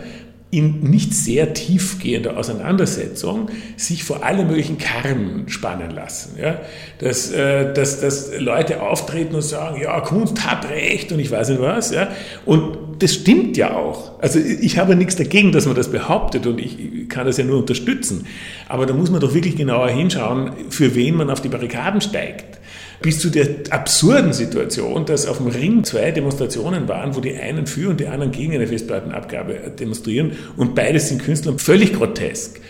[0.51, 6.39] in nicht sehr tiefgehender Auseinandersetzung sich vor alle möglichen Karren spannen lassen.
[6.41, 6.61] Ja?
[7.01, 11.49] Dass, äh, dass, dass Leute auftreten und sagen, ja, Kunst hat recht und ich weiß
[11.49, 11.91] nicht was.
[11.91, 12.11] Ja?
[12.45, 14.19] Und das stimmt ja auch.
[14.23, 17.59] Also ich habe nichts dagegen, dass man das behauptet und ich kann das ja nur
[17.59, 18.27] unterstützen.
[18.67, 22.61] Aber da muss man doch wirklich genauer hinschauen, für wen man auf die Barrikaden steigt
[23.03, 27.67] bis zu der absurden Situation, dass auf dem Ring zwei Demonstrationen waren, wo die einen
[27.67, 32.63] für und die anderen gegen eine Festplattenabgabe demonstrieren und beides sind Künstler völlig grotesk.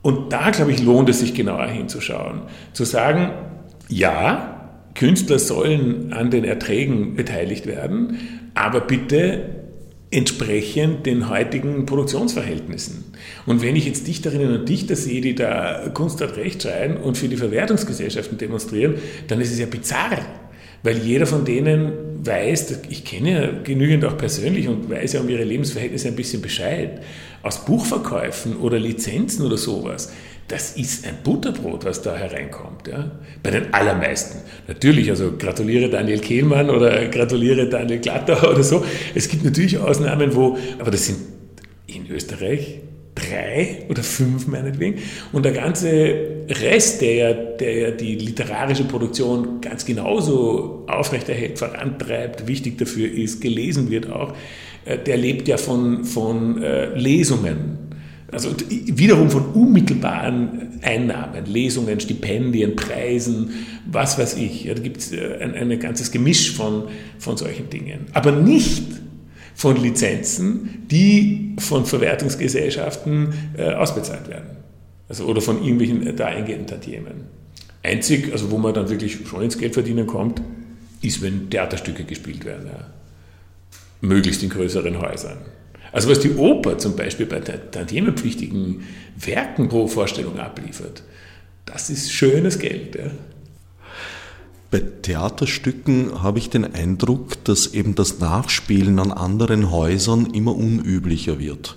[0.00, 2.42] Und da, glaube ich, lohnt es sich genauer hinzuschauen.
[2.72, 3.32] Zu sagen,
[3.88, 9.63] ja, Künstler sollen an den Erträgen beteiligt werden, aber bitte
[10.14, 13.04] entsprechend den heutigen Produktionsverhältnissen.
[13.46, 17.18] Und wenn ich jetzt Dichterinnen und Dichter sehe, die da Kunst hat Recht schreien und
[17.18, 18.94] für die Verwertungsgesellschaften demonstrieren,
[19.26, 20.18] dann ist es ja bizarr,
[20.82, 21.92] weil jeder von denen
[22.24, 26.42] weiß, ich kenne ja genügend auch persönlich und weiß ja um ihre Lebensverhältnisse ein bisschen
[26.42, 27.02] Bescheid,
[27.42, 30.12] aus Buchverkäufen oder Lizenzen oder sowas
[30.48, 32.86] das ist ein Butterbrot, was da hereinkommt.
[32.88, 33.12] Ja?
[33.42, 34.40] Bei den allermeisten.
[34.68, 38.84] Natürlich, also gratuliere Daniel Kehlmann oder gratuliere Daniel Glatter oder so.
[39.14, 41.18] Es gibt natürlich Ausnahmen, wo, aber das sind
[41.86, 42.80] in Österreich
[43.14, 44.98] drei oder fünf meinetwegen.
[45.32, 45.88] Und der ganze
[46.48, 53.40] Rest, der ja, der ja die literarische Produktion ganz genauso aufrechterhält, vorantreibt, wichtig dafür ist,
[53.40, 54.34] gelesen wird auch,
[54.84, 57.83] äh, der lebt ja von, von äh, Lesungen
[58.34, 63.50] also wiederum von unmittelbaren Einnahmen, Lesungen, Stipendien, Preisen,
[63.90, 64.64] was weiß ich.
[64.64, 68.06] Ja, da gibt es äh, ein, ein ganzes Gemisch von, von solchen Dingen.
[68.12, 68.84] Aber nicht
[69.54, 74.56] von Lizenzen, die von Verwertungsgesellschaften äh, ausbezahlt werden.
[75.08, 77.28] Also, oder von irgendwelchen äh, da eingehenden Tantiemen.
[77.82, 80.42] Einzig, also wo man dann wirklich schon ins Geld verdienen kommt,
[81.02, 82.66] ist, wenn Theaterstücke gespielt werden.
[82.66, 82.86] Ja.
[84.00, 85.38] Möglichst in größeren Häusern.
[85.94, 88.82] Also was die Oper zum Beispiel bei tantiemepflichtigen
[89.16, 91.04] Werken pro Vorstellung abliefert,
[91.66, 92.96] das ist schönes Geld.
[92.96, 93.12] Ja.
[94.72, 101.38] Bei Theaterstücken habe ich den Eindruck, dass eben das Nachspielen an anderen Häusern immer unüblicher
[101.38, 101.76] wird.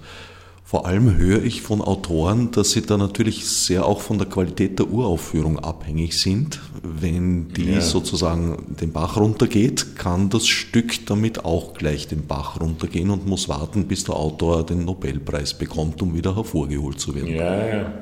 [0.68, 4.78] Vor allem höre ich von Autoren, dass sie da natürlich sehr auch von der Qualität
[4.80, 6.60] der Uraufführung abhängig sind.
[6.84, 7.80] Wenn die ja.
[7.80, 13.48] sozusagen den Bach runtergeht, kann das Stück damit auch gleich den Bach runtergehen und muss
[13.48, 17.34] warten, bis der Autor den Nobelpreis bekommt, um wieder hervorgeholt zu werden.
[17.34, 17.94] Ja, ja.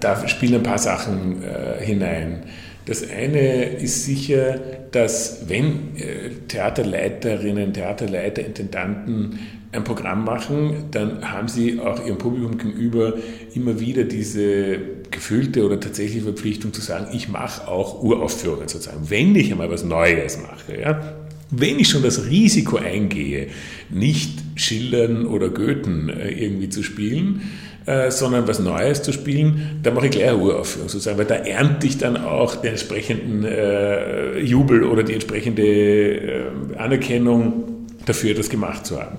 [0.00, 2.46] Da spielen ein paar Sachen äh, hinein.
[2.84, 4.58] Das eine ist sicher,
[4.90, 9.38] dass wenn äh, Theaterleiterinnen, Theaterleiter, Intendanten
[9.72, 13.14] ein Programm machen, dann haben sie auch ihrem Publikum gegenüber
[13.54, 14.78] immer wieder diese
[15.10, 19.82] gefühlte oder tatsächliche Verpflichtung zu sagen, ich mache auch Uraufführungen sozusagen, wenn ich einmal was
[19.82, 20.78] Neues mache.
[20.78, 21.14] Ja?
[21.50, 23.48] Wenn ich schon das Risiko eingehe,
[23.88, 27.42] nicht Schildern oder Goethen äh, irgendwie zu spielen,
[27.86, 31.34] äh, sondern was Neues zu spielen, da mache ich gleich eine Uraufführung sozusagen, weil da
[31.34, 38.86] ernte ich dann auch den entsprechenden äh, Jubel oder die entsprechende Anerkennung dafür, das gemacht
[38.86, 39.18] zu haben.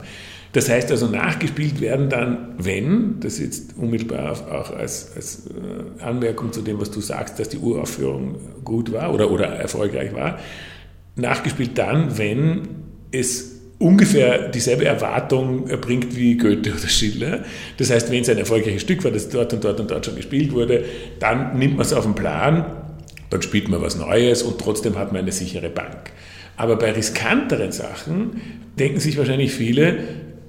[0.54, 6.54] Das heißt also, nachgespielt werden dann, wenn, das jetzt unmittelbar auch als, als äh, Anmerkung
[6.54, 10.40] zu dem, was du sagst, dass die Uraufführung gut war oder, oder erfolgreich war,
[11.16, 12.68] nachgespielt dann, wenn
[13.12, 17.44] es ungefähr dieselbe Erwartung bringt wie Goethe oder Schiller.
[17.78, 20.16] Das heißt, wenn es ein erfolgreiches Stück war, das dort und dort und dort schon
[20.16, 20.86] gespielt wurde,
[21.20, 22.66] dann nimmt man es auf den Plan,
[23.32, 26.12] dann spielt man was Neues und trotzdem hat man eine sichere Bank.
[26.56, 28.40] Aber bei riskanteren Sachen
[28.78, 29.98] denken sich wahrscheinlich viele,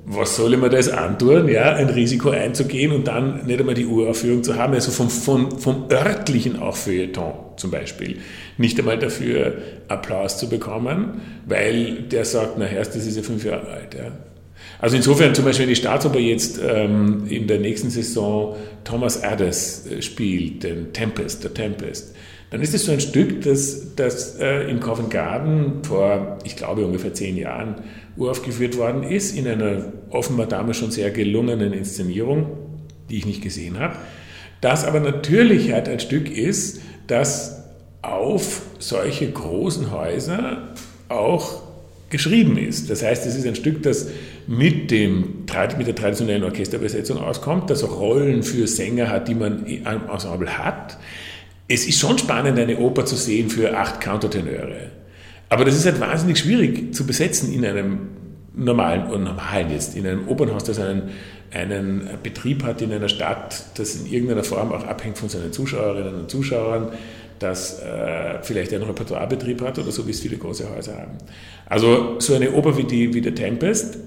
[0.07, 3.87] was soll ich mir das antun, ja, ein Risiko einzugehen und dann nicht einmal die
[3.87, 8.19] Uraufführung zu haben, also vom, vom, vom örtlichen auch Feuilleton zum Beispiel,
[8.59, 9.55] nicht einmal dafür
[9.89, 13.95] Applaus zu bekommen, weil der sagt, na Herr, das ist ja fünf Jahre alt.
[13.95, 14.13] Ja.
[14.79, 19.87] Also insofern zum Beispiel, wenn die Staatsoper jetzt ähm, in der nächsten Saison Thomas Addis
[19.87, 22.15] äh, spielt, den Tempest, der Tempest,
[22.55, 26.87] dann ist es so ein Stück, das, das äh, in Covent Garden vor, ich glaube,
[26.87, 27.83] ungefähr zehn Jahren
[28.17, 32.47] uraufgeführt worden ist, in einer offenbar damals schon sehr gelungenen Inszenierung,
[33.11, 33.97] die ich nicht gesehen habe.
[34.61, 37.65] Das aber natürlich halt ein Stück ist, das
[38.03, 40.75] auf solche großen Häuser
[41.09, 41.61] auch
[42.09, 42.89] geschrieben ist.
[42.89, 44.11] Das heißt, es ist ein Stück, das
[44.47, 45.45] mit, dem,
[45.77, 50.99] mit der traditionellen Orchesterbesetzung auskommt, das Rollen für Sänger hat, die man im Ensemble hat.
[51.69, 54.91] Es ist schon spannend, eine Oper zu sehen für acht Countertenöre.
[55.49, 58.09] Aber das ist halt wahnsinnig schwierig zu besetzen in einem
[58.55, 61.11] normalen, und normalen jetzt, in einem Opernhaus, das einen,
[61.53, 66.15] einen Betrieb hat in einer Stadt, das in irgendeiner Form auch abhängt von seinen Zuschauerinnen
[66.15, 66.93] und Zuschauern,
[67.39, 71.19] das äh, vielleicht einen Repertoirebetrieb hat oder so, wie es viele große Häuser haben.
[71.67, 73.99] Also so eine Oper wie, die, wie der Tempest,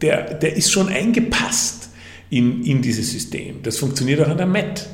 [0.00, 1.90] der, der ist schon eingepasst
[2.30, 3.62] in, in dieses System.
[3.62, 4.86] Das funktioniert auch an der Met.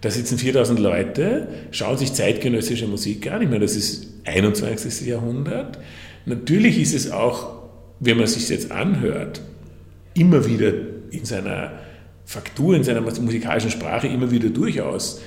[0.00, 3.42] Da sitzen 4000 Leute, schauen sich zeitgenössische Musik an.
[3.42, 5.06] Ich meine, das ist 21.
[5.06, 5.78] Jahrhundert.
[6.24, 7.62] Natürlich ist es auch,
[7.98, 9.40] wenn man sich jetzt anhört,
[10.14, 10.72] immer wieder
[11.10, 11.72] in seiner
[12.24, 15.20] Faktur, in seiner musikalischen Sprache immer wieder durchaus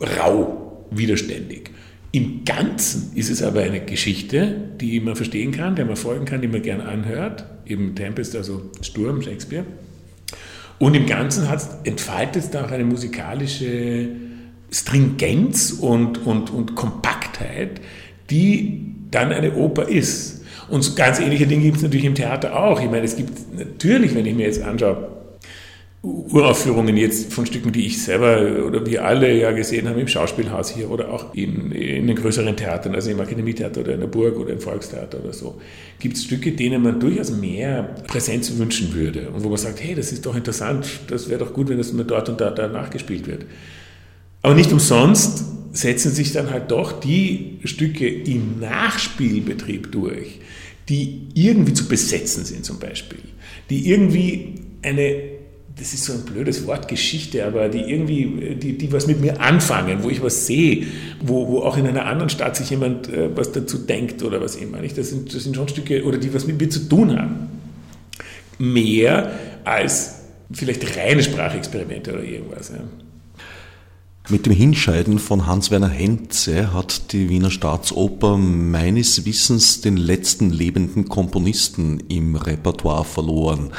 [0.00, 1.70] rau, widerständig.
[2.12, 6.40] Im Ganzen ist es aber eine Geschichte, die man verstehen kann, der man folgen kann,
[6.40, 7.44] die man gern anhört.
[7.66, 9.64] Eben Tempest, also Sturm, Shakespeare.
[10.78, 11.46] Und im Ganzen
[11.84, 14.08] entfaltet es da auch eine musikalische
[14.70, 17.80] Stringenz und, und, und Kompaktheit,
[18.30, 20.44] die dann eine Oper ist.
[20.68, 22.80] Und ganz ähnliche Dinge gibt es natürlich im Theater auch.
[22.80, 25.17] Ich meine, es gibt natürlich, wenn ich mir jetzt anschaue,
[26.00, 30.70] Uraufführungen jetzt von Stücken, die ich selber oder wir alle ja gesehen haben im Schauspielhaus
[30.70, 34.38] hier oder auch in, in den größeren Theatern, also im Akademietheater oder in der Burg
[34.38, 35.60] oder im Volkstheater oder so,
[35.98, 39.96] gibt es Stücke, denen man durchaus mehr Präsenz wünschen würde und wo man sagt, hey,
[39.96, 42.68] das ist doch interessant, das wäre doch gut, wenn das mal dort und da, da
[42.68, 43.46] nachgespielt wird.
[44.42, 50.38] Aber nicht umsonst setzen sich dann halt doch die Stücke im Nachspielbetrieb durch,
[50.88, 53.18] die irgendwie zu besetzen sind zum Beispiel,
[53.68, 55.37] die irgendwie eine
[55.78, 59.40] das ist so ein blödes Wort, Geschichte, aber die irgendwie, die, die was mit mir
[59.40, 60.86] anfangen, wo ich was sehe,
[61.22, 64.56] wo, wo auch in einer anderen Stadt sich jemand äh, was dazu denkt oder was
[64.56, 64.78] immer.
[64.80, 64.98] Nicht?
[64.98, 67.48] Das, sind, das sind schon Stücke, oder die was mit mir zu tun haben.
[68.58, 69.32] Mehr
[69.64, 70.16] als
[70.50, 72.70] vielleicht reine Sprachexperimente oder irgendwas.
[72.70, 72.80] Ja.
[74.30, 81.08] Mit dem Hinscheiden von Hans-Werner Henze hat die Wiener Staatsoper meines Wissens den letzten lebenden
[81.08, 83.70] Komponisten im Repertoire verloren.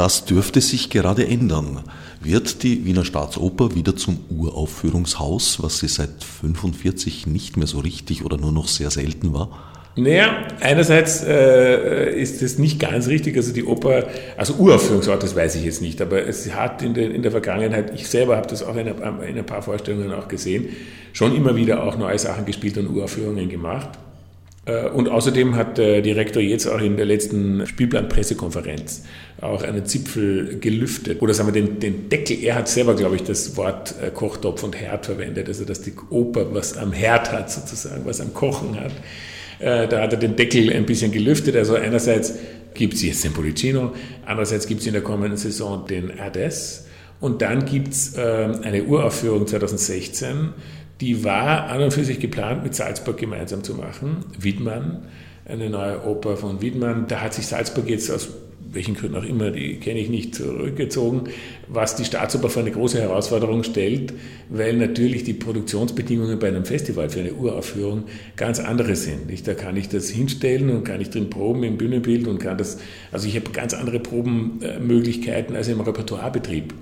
[0.00, 1.80] Das dürfte sich gerade ändern.
[2.22, 8.24] Wird die Wiener Staatsoper wieder zum Uraufführungshaus, was sie seit 45 nicht mehr so richtig
[8.24, 9.50] oder nur noch sehr selten war?
[9.96, 13.36] Naja, einerseits äh, ist das nicht ganz richtig.
[13.36, 14.06] Also die Oper,
[14.38, 17.92] also Uraufführungsort, das weiß ich jetzt nicht, aber es hat in der, in der Vergangenheit,
[17.94, 20.70] ich selber habe das auch in, in ein paar Vorstellungen auch gesehen,
[21.12, 23.90] schon immer wieder auch neue Sachen gespielt und Uraufführungen gemacht.
[24.70, 29.04] Äh, und außerdem hat der Direktor jetzt auch in der letzten Spielplan-Pressekonferenz
[29.40, 31.22] auch einen Zipfel gelüftet.
[31.22, 32.42] Oder sagen wir den, den Deckel.
[32.42, 35.48] Er hat selber, glaube ich, das Wort äh, Kochtopf und Herd verwendet.
[35.48, 38.92] Also, dass die Oper was am Herd hat, sozusagen, was am Kochen hat.
[39.58, 41.56] Äh, da hat er den Deckel ein bisschen gelüftet.
[41.56, 42.34] Also, einerseits
[42.74, 43.92] gibt es jetzt den Policino,
[44.24, 46.86] andererseits gibt es in der kommenden Saison den Ades.
[47.18, 50.54] Und dann gibt es eine Uraufführung 2016
[51.00, 54.24] die war an und für sich geplant, mit Salzburg gemeinsam zu machen.
[54.38, 55.04] Wiedmann,
[55.46, 57.06] eine neue Oper von Wiedmann.
[57.08, 58.28] Da hat sich Salzburg jetzt aus
[58.72, 61.24] welchen Gründen auch immer, die kenne ich nicht, zurückgezogen,
[61.68, 64.12] was die Staatsoper für eine große Herausforderung stellt,
[64.48, 68.04] weil natürlich die Produktionsbedingungen bei einem Festival für eine Uraufführung
[68.36, 69.20] ganz andere sind.
[69.46, 72.78] Da kann ich das hinstellen und kann ich drin proben im Bühnenbild und kann das,
[73.10, 76.74] also ich habe ganz andere Probenmöglichkeiten als im Repertoirebetrieb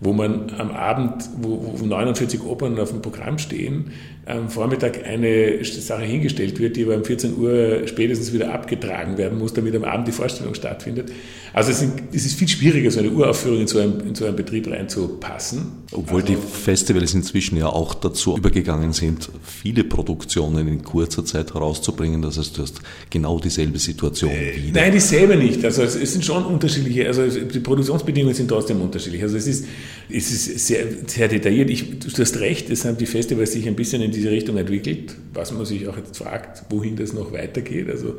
[0.00, 3.92] wo man am Abend, wo, wo 49 Opern auf dem Programm stehen,
[4.26, 9.38] am Vormittag eine Sache hingestellt wird, die aber um 14 Uhr spätestens wieder abgetragen werden
[9.38, 11.12] muss, damit am Abend die Vorstellung stattfindet.
[11.52, 14.26] Also es, sind, es ist viel schwieriger, so eine Uraufführung in so einen, in so
[14.26, 15.84] einen Betrieb reinzupassen.
[15.92, 21.54] Obwohl also, die Festivals inzwischen ja auch dazu übergegangen sind, viele Produktionen in kurzer Zeit
[21.54, 22.20] herauszubringen.
[22.20, 24.80] Das heißt, du hast genau dieselbe Situation äh, wieder.
[24.80, 25.64] Nein, dieselbe nicht.
[25.64, 29.22] Also es, es sind schon unterschiedliche, also die Produktionsbedingungen sind trotzdem unterschiedlich.
[29.22, 29.66] Also es ist,
[30.10, 31.70] es ist sehr, sehr detailliert.
[31.70, 35.14] Ich, du hast recht, es haben die Festivals sich ein bisschen in diese Richtung entwickelt,
[35.34, 37.88] was man sich auch jetzt fragt, wohin das noch weitergeht.
[37.90, 38.16] Also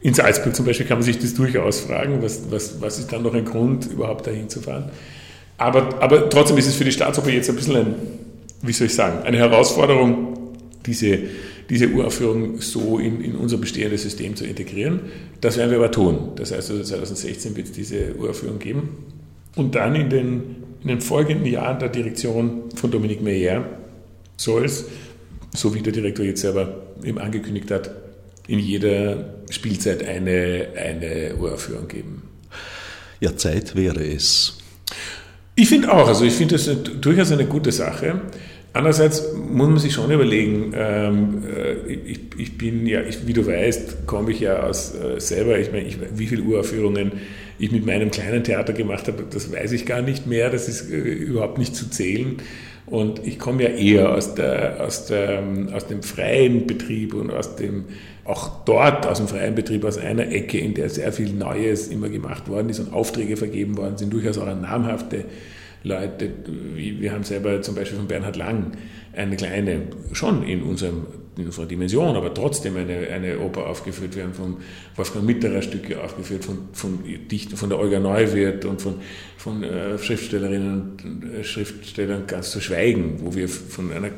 [0.00, 3.22] In Salzburg zum Beispiel kann man sich das durchaus fragen, was, was, was ist dann
[3.22, 4.90] noch ein Grund, überhaupt dahin zu fahren.
[5.58, 7.94] Aber, aber trotzdem ist es für die Staatsoper jetzt ein bisschen ein,
[8.62, 10.54] wie soll ich sagen, eine Herausforderung,
[10.86, 11.18] diese,
[11.68, 15.00] diese Uraufführung so in, in unser bestehendes System zu integrieren.
[15.40, 16.32] Das werden wir aber tun.
[16.36, 18.88] Das heißt, also 2016 wird es diese Uraufführung geben.
[19.56, 23.64] Und dann in den, in den folgenden Jahren der Direktion von Dominique Meyer
[24.36, 24.86] soll es,
[25.54, 27.90] so wie der Direktor jetzt selber eben angekündigt hat,
[28.46, 32.22] in jeder Spielzeit eine, eine Uraufführung geben.
[33.20, 34.58] Ja, Zeit wäre es.
[35.54, 38.20] Ich finde auch, also ich finde das durchaus eine gute Sache.
[38.72, 43.46] Andererseits muss man sich schon überlegen, ähm, äh, ich, ich, bin ja, ich, wie du
[43.46, 47.12] weißt, komme ich ja aus äh, selber, ich meine, wie viele Uraufführungen
[47.58, 50.90] ich mit meinem kleinen Theater gemacht habe, das weiß ich gar nicht mehr, das ist
[50.90, 52.36] äh, überhaupt nicht zu zählen.
[52.90, 55.42] Und ich komme ja eher aus, der, aus, der,
[55.74, 57.84] aus dem freien Betrieb und aus dem,
[58.24, 62.08] auch dort aus dem freien Betrieb, aus einer Ecke, in der sehr viel Neues immer
[62.08, 65.24] gemacht worden ist und Aufträge vergeben worden sind, durchaus auch an namhafte
[65.84, 66.30] Leute,
[66.74, 68.72] wie wir haben selber zum Beispiel von Bernhard Lang
[69.18, 74.14] eine kleine, schon in, unserem, in unserer Dimension, aber trotzdem eine, eine Oper aufgeführt.
[74.14, 74.58] Wir haben von
[74.96, 77.00] Wolfgang Mitterer Stücke aufgeführt, von, von,
[77.30, 78.94] Dicht, von der Olga Neuwirth und von,
[79.36, 84.10] von äh, Schriftstellerinnen und äh, Schriftstellern ganz zu schweigen, wo wir von einer,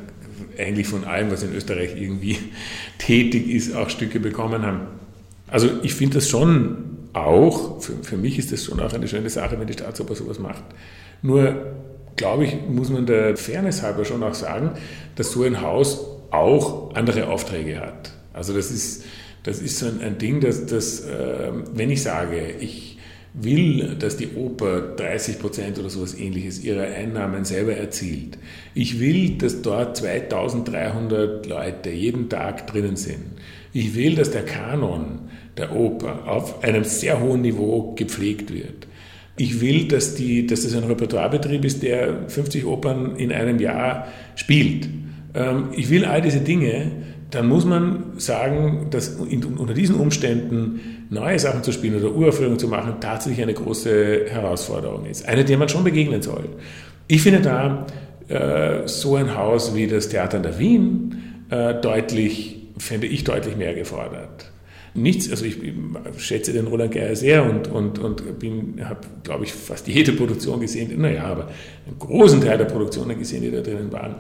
[0.59, 2.37] eigentlich von allem, was in Österreich irgendwie
[2.99, 4.83] tätig ist, auch Stücke bekommen haben.
[5.47, 6.77] Also ich finde das schon
[7.15, 10.39] auch, für, für mich ist das schon auch eine schöne Sache, wenn die Staatsoper sowas
[10.39, 10.63] macht.
[11.23, 11.75] Nur,
[12.21, 14.73] glaube ich, muss man der Fairness halber schon auch sagen,
[15.17, 18.13] dass so ein Haus auch andere Aufträge hat.
[18.35, 19.05] Also das ist,
[19.43, 22.99] das ist so ein, ein Ding, dass, dass äh, wenn ich sage, ich
[23.33, 28.37] will, dass die Oper 30 Prozent oder sowas ähnliches ihrer Einnahmen selber erzielt.
[28.75, 33.25] Ich will, dass dort 2300 Leute jeden Tag drinnen sind.
[33.73, 38.89] Ich will, dass der Kanon der Oper auf einem sehr hohen Niveau gepflegt wird.
[39.41, 44.07] Ich will, dass, die, dass das ein Repertoirebetrieb ist, der 50 Opern in einem Jahr
[44.37, 44.87] spielt.
[45.33, 46.91] Ähm, ich will all diese Dinge,
[47.31, 52.69] dann muss man sagen, dass unter diesen Umständen neue Sachen zu spielen oder Uraufführungen zu
[52.69, 55.27] machen tatsächlich eine große Herausforderung ist.
[55.27, 56.45] Eine, der man schon begegnen soll.
[57.09, 57.87] Ich finde da
[58.29, 61.15] äh, so ein Haus wie das Theater in der Wien
[61.49, 64.50] äh, deutlich, fände ich deutlich mehr gefordert
[64.95, 65.57] nichts, also ich
[66.19, 68.23] schätze den Roland Geier sehr und, und, und
[68.83, 71.49] habe, glaube ich, fast jede Produktion gesehen, naja, aber
[71.87, 74.17] einen großen Teil der Produktionen gesehen, die da drinnen waren,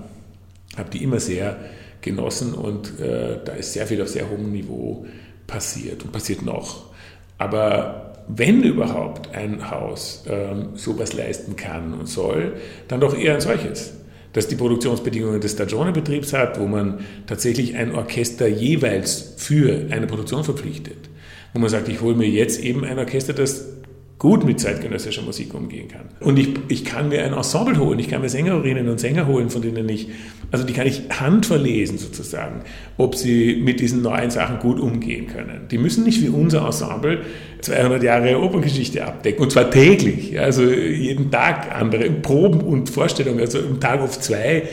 [0.76, 1.56] habe die immer sehr
[2.00, 5.04] genossen und äh, da ist sehr viel auf sehr hohem Niveau
[5.46, 6.90] passiert und passiert noch.
[7.38, 12.54] Aber wenn überhaupt ein Haus ähm, sowas leisten kann und soll,
[12.88, 13.99] dann doch eher ein solches
[14.32, 20.44] das die Produktionsbedingungen des Stagione-Betriebs hat, wo man tatsächlich ein Orchester jeweils für eine Produktion
[20.44, 21.08] verpflichtet.
[21.52, 23.79] Wo man sagt, ich hole mir jetzt eben ein Orchester, das
[24.20, 26.02] gut mit zeitgenössischer Musik umgehen kann.
[26.20, 29.48] Und ich, ich kann mir ein Ensemble holen, ich kann mir Sängerinnen und Sänger holen,
[29.48, 30.08] von denen ich,
[30.50, 32.60] also die kann ich handverlesen sozusagen,
[32.98, 35.68] ob sie mit diesen neuen Sachen gut umgehen können.
[35.70, 37.22] Die müssen nicht wie unser Ensemble
[37.62, 43.58] 200 Jahre Operngeschichte abdecken, und zwar täglich, also jeden Tag andere Proben und Vorstellungen, also
[43.58, 44.64] im Tag auf zwei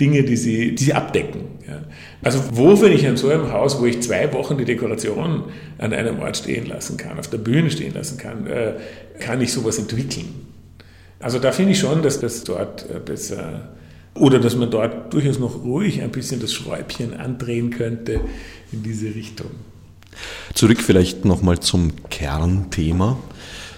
[0.00, 1.42] Dinge, die sie, die sie abdecken.
[1.64, 1.84] Ja.
[2.22, 5.44] Also wo finde ich an so einem Haus, wo ich zwei Wochen die Dekoration
[5.78, 8.74] an einem Ort stehen lassen kann, auf der Bühne stehen lassen kann, äh,
[9.20, 10.46] kann ich sowas entwickeln?
[11.20, 13.70] Also da finde ich schon, dass das dort äh, besser
[14.14, 18.20] oder dass man dort durchaus noch ruhig ein bisschen das Schräubchen andrehen könnte
[18.72, 19.50] in diese Richtung.
[20.54, 23.18] Zurück vielleicht nochmal zum Kernthema.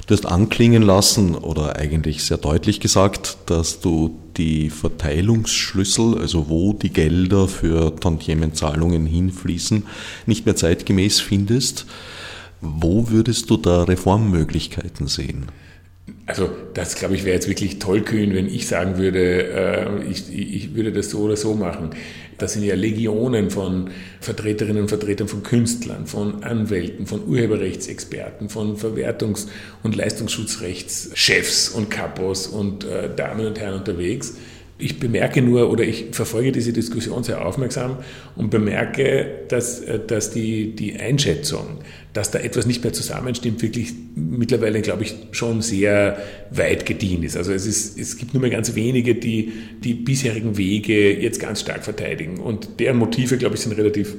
[0.09, 6.73] Du hast anklingen lassen oder eigentlich sehr deutlich gesagt, dass du die Verteilungsschlüssel, also wo
[6.73, 9.87] die Gelder für Tantiemenzahlungen hinfließen,
[10.25, 11.85] nicht mehr zeitgemäß findest.
[12.63, 15.45] Wo würdest du da Reformmöglichkeiten sehen?
[16.27, 20.75] Also das, glaube ich, wäre jetzt wirklich tollkühn, wenn ich sagen würde, äh, ich, ich
[20.75, 21.91] würde das so oder so machen.
[22.39, 23.91] Das sind ja Legionen von
[24.21, 29.49] Vertreterinnen und Vertretern von Künstlern, von Anwälten, von Urheberrechtsexperten, von Verwertungs-
[29.83, 34.37] und Leistungsschutzrechtschefs und Kapos und äh, Damen und Herren unterwegs.
[34.81, 37.97] Ich bemerke nur oder ich verfolge diese Diskussion sehr aufmerksam
[38.37, 41.79] und bemerke, dass, äh, dass die, die Einschätzung,
[42.13, 46.19] dass da etwas nicht mehr zusammenstimmt, wirklich mittlerweile, glaube ich, schon sehr
[46.51, 47.37] weit gediehen ist.
[47.37, 49.53] Also es, ist, es gibt nur mehr ganz wenige, die
[49.85, 52.39] die bisherigen Wege jetzt ganz stark verteidigen.
[52.39, 54.15] Und deren Motive, glaube ich, sind relativ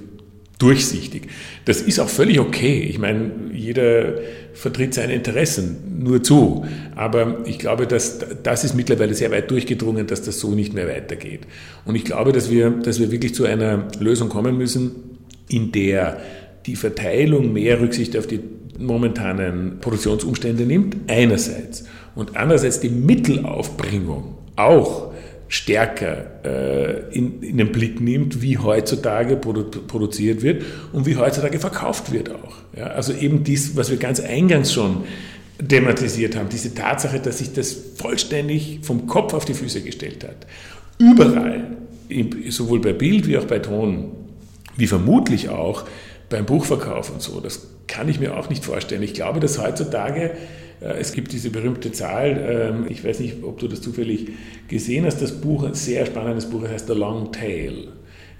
[0.60, 1.24] durchsichtig.
[1.66, 2.82] Das ist auch völlig okay.
[2.82, 4.16] Ich meine, jeder
[4.54, 6.66] vertritt seine Interessen nur zu.
[6.96, 10.88] Aber ich glaube, dass das ist mittlerweile sehr weit durchgedrungen, dass das so nicht mehr
[10.88, 11.42] weitergeht.
[11.86, 14.92] Und ich glaube, dass wir, dass wir wirklich zu einer Lösung kommen müssen,
[15.48, 16.20] in der
[16.70, 18.42] die Verteilung mehr Rücksicht auf die
[18.78, 25.12] momentanen Produktionsumstände nimmt, einerseits, und andererseits die Mittelaufbringung auch
[25.48, 30.64] stärker äh, in, in, den Blick nimmt, wie heutzutage produ produziert wird
[30.94, 32.58] und wie heutzutage verkauft wird auch.
[32.78, 35.06] Ja, also eben dies, was wir ganz eingangs schon
[35.68, 40.46] thematisiert haben, diese Tatsache, dass sich das vollständig vom Kopf auf die Füße gestellt hat.
[41.00, 41.78] Überall,
[42.50, 44.12] sowohl bei Bild wie auch bei Ton,
[44.78, 45.86] wie vermutlich auch
[46.30, 49.04] beim Buchverkauf und so, das kann ich mir auch nicht vorstellen.
[49.04, 50.32] Ich glaube, dass heutzutage
[50.82, 54.30] äh, es gibt diese berühmte Zahl, ähm, ich weiß nicht, ob du das zufällig
[54.68, 57.90] gesehen hast, das Buch, ein sehr spannendes Buch, das heißt The Long Tail,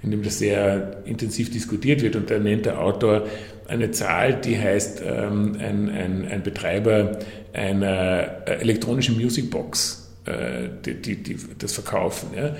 [0.02, 2.16] in dem das sehr intensiv diskutiert wird.
[2.16, 3.26] Und da nennt der Autor
[3.68, 7.18] eine Zahl, die heißt, ähm, ein, ein, ein Betreiber
[7.52, 12.54] einer äh, elektronischen Musicbox, äh, die, die, die, das Verkaufen, ja,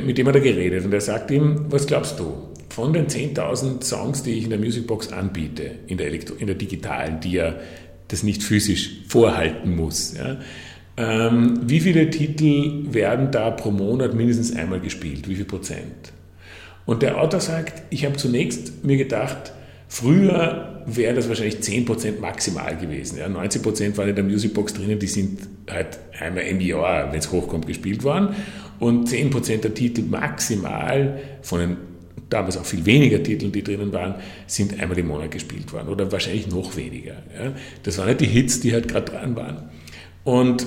[0.00, 0.84] mit dem hat er geredet.
[0.84, 2.34] Und er sagt ihm, was glaubst du,
[2.76, 6.56] von den 10.000 Songs, die ich in der Musicbox anbiete, in der, Elektro in der
[6.56, 7.54] digitalen, die ja
[8.08, 10.14] das nicht physisch vorhalten muss.
[10.14, 10.36] Ja.
[10.98, 15.26] Ähm, wie viele Titel werden da pro Monat mindestens einmal gespielt?
[15.26, 16.12] Wie viel Prozent?
[16.84, 19.54] Und der Autor sagt, ich habe zunächst mir gedacht,
[19.88, 23.16] früher wäre das wahrscheinlich 10% maximal gewesen.
[23.16, 23.26] Ja.
[23.26, 25.38] 90% waren in der Musicbox drinnen, die sind
[25.70, 28.36] halt einmal im Jahr, wenn es hochkommt, gespielt worden.
[28.78, 31.95] Und 10% der Titel maximal von den
[32.28, 34.16] damals auch viel weniger Titel, die drinnen waren,
[34.46, 37.14] sind einmal im Monat gespielt worden oder wahrscheinlich noch weniger.
[37.38, 37.52] Ja.
[37.82, 39.70] Das waren nicht die Hits, die halt gerade dran waren.
[40.24, 40.66] Und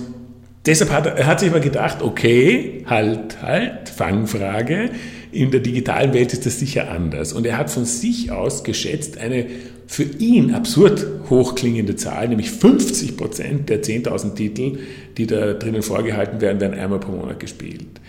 [0.66, 4.92] deshalb hat er hat sich aber gedacht, okay, halt, halt, Fangfrage,
[5.32, 7.34] in der digitalen Welt ist das sicher anders.
[7.34, 9.46] Und er hat von sich aus geschätzt eine
[9.86, 14.78] für ihn absurd hochklingende Zahl, nämlich 50 Prozent der 10.000 Titel,
[15.18, 18.00] die da drinnen vorgehalten werden, werden einmal pro Monat gespielt.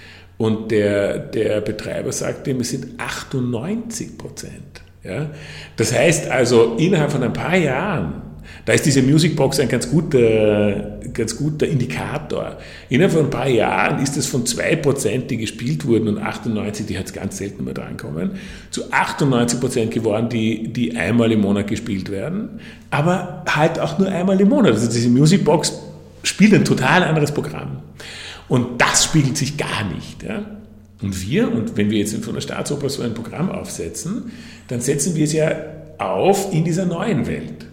[0.41, 4.81] Und der, der Betreiber sagt ihm, es sind 98 Prozent.
[5.05, 5.29] Ja?
[5.77, 8.23] Das heißt also, innerhalb von ein paar Jahren,
[8.65, 12.57] da ist diese Musicbox ein ganz guter, ganz guter Indikator.
[12.89, 16.87] Innerhalb von ein paar Jahren ist es von 2 Prozent, die gespielt wurden, und 98,
[16.87, 18.31] die jetzt ganz selten mehr drankommen,
[18.71, 22.61] zu 98 Prozent geworden, die, die einmal im Monat gespielt werden,
[22.91, 24.73] aber halt auch nur einmal im Monat.
[24.73, 25.79] Also diese Musicbox
[26.23, 27.83] spielt ein total anderes Programm.
[28.51, 30.25] Und das spiegelt sich gar nicht.
[30.25, 30.45] Ja?
[31.01, 34.33] Und wir, und wenn wir jetzt von der Staatsoper so ein Programm aufsetzen,
[34.69, 35.53] dann setzen wir es ja
[35.99, 37.67] auf in dieser neuen Welt.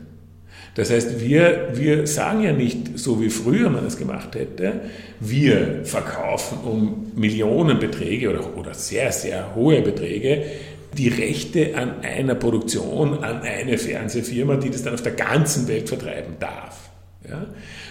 [0.75, 4.81] Das heißt, wir, wir sagen ja nicht, so wie früher man es gemacht hätte,
[5.19, 10.45] wir verkaufen um Millionenbeträge oder, oder sehr, sehr hohe Beträge
[10.93, 15.89] die Rechte an einer Produktion, an eine Fernsehfirma, die das dann auf der ganzen Welt
[15.89, 16.91] vertreiben darf.
[17.27, 17.47] Ja?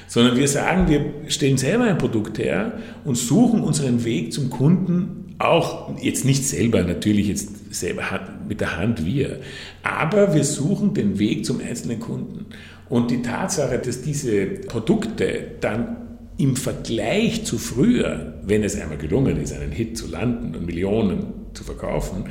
[0.09, 5.35] Sondern wir sagen, wir stellen selber ein Produkt her und suchen unseren Weg zum Kunden
[5.39, 8.03] auch jetzt nicht selber, natürlich jetzt selber
[8.49, 9.41] mit der Hand wir,
[9.83, 12.47] aber wir suchen den Weg zum einzelnen Kunden.
[12.89, 15.97] Und die Tatsache, dass diese Produkte dann
[16.39, 21.27] im Vergleich zu früher, wenn es einmal gelungen ist, einen Hit zu landen und Millionen
[21.55, 22.25] zu verkaufen,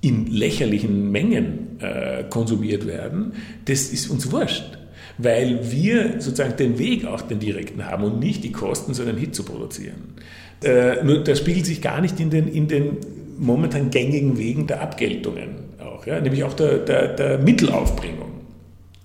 [0.00, 3.32] in lächerlichen Mengen äh, konsumiert werden,
[3.64, 4.77] das ist uns wurscht
[5.18, 9.16] weil wir sozusagen den Weg auch den direkten haben und nicht die Kosten, so einen
[9.16, 10.14] Hit zu produzieren.
[10.62, 12.96] Äh, nur das spiegelt sich gar nicht in den, in den
[13.38, 16.20] momentan gängigen Wegen der Abgeltungen auch, ja?
[16.20, 18.28] nämlich auch der, der, der Mittelaufbringung.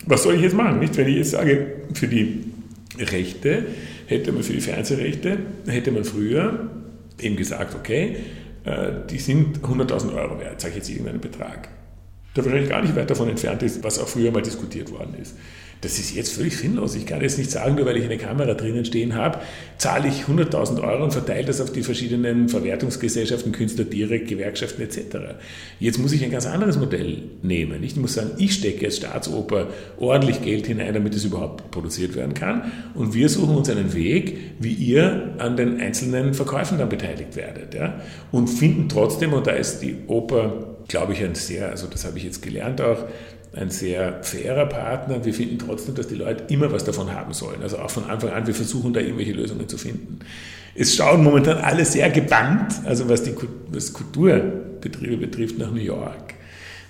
[0.05, 0.80] Was soll ich jetzt machen?
[0.80, 0.97] Nicht?
[0.97, 2.43] Wenn ich jetzt sage, für die
[2.99, 3.66] Rechte
[4.07, 5.38] hätte man, für die Fernsehrechte,
[5.68, 6.70] hätte man früher
[7.20, 8.18] eben gesagt, okay,
[8.66, 11.70] äh, die sind 100.000 Euro wert, sage ich jetzt irgendeinen Betrag,
[12.36, 15.36] der wahrscheinlich gar nicht weit davon entfernt ist, was auch früher mal diskutiert worden ist.
[15.84, 16.96] Das ist jetzt völlig sinnlos.
[16.96, 19.40] Ich kann jetzt nicht sagen, nur weil ich eine Kamera drinnen stehen habe,
[19.78, 25.00] zahle ich 100.000 Euro und verteile das auf die verschiedenen Verwertungsgesellschaften, Künstler direkt, Gewerkschaften etc.
[25.80, 27.84] Jetzt muss ich ein ganz anderes Modell nehmen.
[27.84, 29.68] Ich muss sagen, ich stecke als Staatsoper
[29.98, 32.72] ordentlich Geld hinein, damit es überhaupt produziert werden kann.
[32.94, 37.74] Und wir suchen uns einen Weg, wie ihr an den einzelnen Verkäufen dann beteiligt werdet.
[37.74, 38.00] Ja?
[38.32, 42.18] Und finden trotzdem, und da ist die Oper, glaube ich, ein sehr, also das habe
[42.18, 43.06] ich jetzt gelernt auch,
[43.56, 45.24] ein sehr fairer Partner.
[45.24, 47.62] Wir finden trotzdem, dass die Leute immer was davon haben sollen.
[47.62, 50.20] Also auch von Anfang an, wir versuchen da irgendwelche Lösungen zu finden.
[50.76, 53.36] Es schauen momentan alle sehr gebannt, also was die
[53.70, 56.34] was Kulturbetriebe betrifft, nach New York.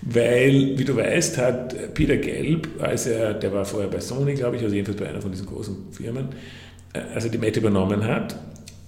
[0.02, 4.58] Weil, wie du weißt, hat Peter Gelb, als er, der war vorher bei Sony, glaube
[4.58, 6.30] ich, also jedenfalls bei einer von diesen großen Firmen,
[6.94, 8.36] äh, als er die Mette übernommen hat,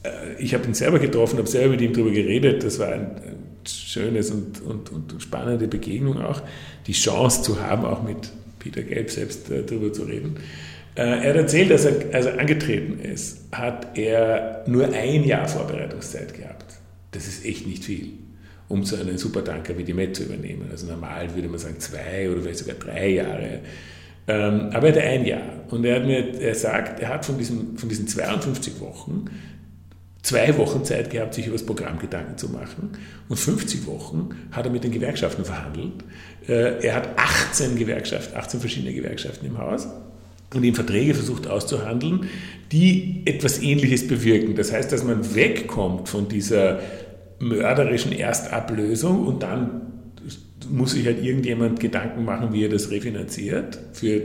[0.04, 0.10] äh,
[0.40, 3.12] ich habe ihn selber getroffen, habe selber mit ihm darüber geredet, das war ein,
[3.70, 6.42] schönes und, und, und spannende Begegnung auch,
[6.88, 10.38] die Chance zu haben, auch mit Peter Gelb selbst äh, darüber zu reden.
[10.96, 15.48] Äh, er hat erzählt, dass er, als er angetreten ist, hat er nur ein Jahr
[15.48, 16.66] Vorbereitungszeit gehabt.
[17.12, 18.14] Das ist echt nicht viel.
[18.68, 20.70] um so einen Supertanker wie die Met zu übernehmen.
[20.72, 23.60] Also normal würde man sagen zwei oder vielleicht sogar drei Jahre.
[24.28, 25.66] Ähm, aber er hatte ein Jahr.
[25.70, 29.26] Und er hat mir er sagt, er hat von diesen, von diesen 52 Wochen
[30.26, 32.90] zwei Wochen Zeit gehabt, sich über das Programm Gedanken zu machen.
[33.30, 36.04] Und 50 Wochen hat er mit den Gewerkschaften verhandelt.
[36.48, 39.88] Äh, er hat 18 Gewerkschaften, 18 verschiedene Gewerkschaften im Haus
[40.52, 42.28] und ihm Verträge versucht auszuhandeln,
[42.72, 44.56] die etwas Ähnliches bewirken.
[44.56, 46.80] Das heißt, dass man wegkommt von dieser
[47.40, 49.82] mörderischen Erstablösung und dann
[50.72, 54.22] muss sich halt irgendjemand Gedanken machen, wie er das refinanziert für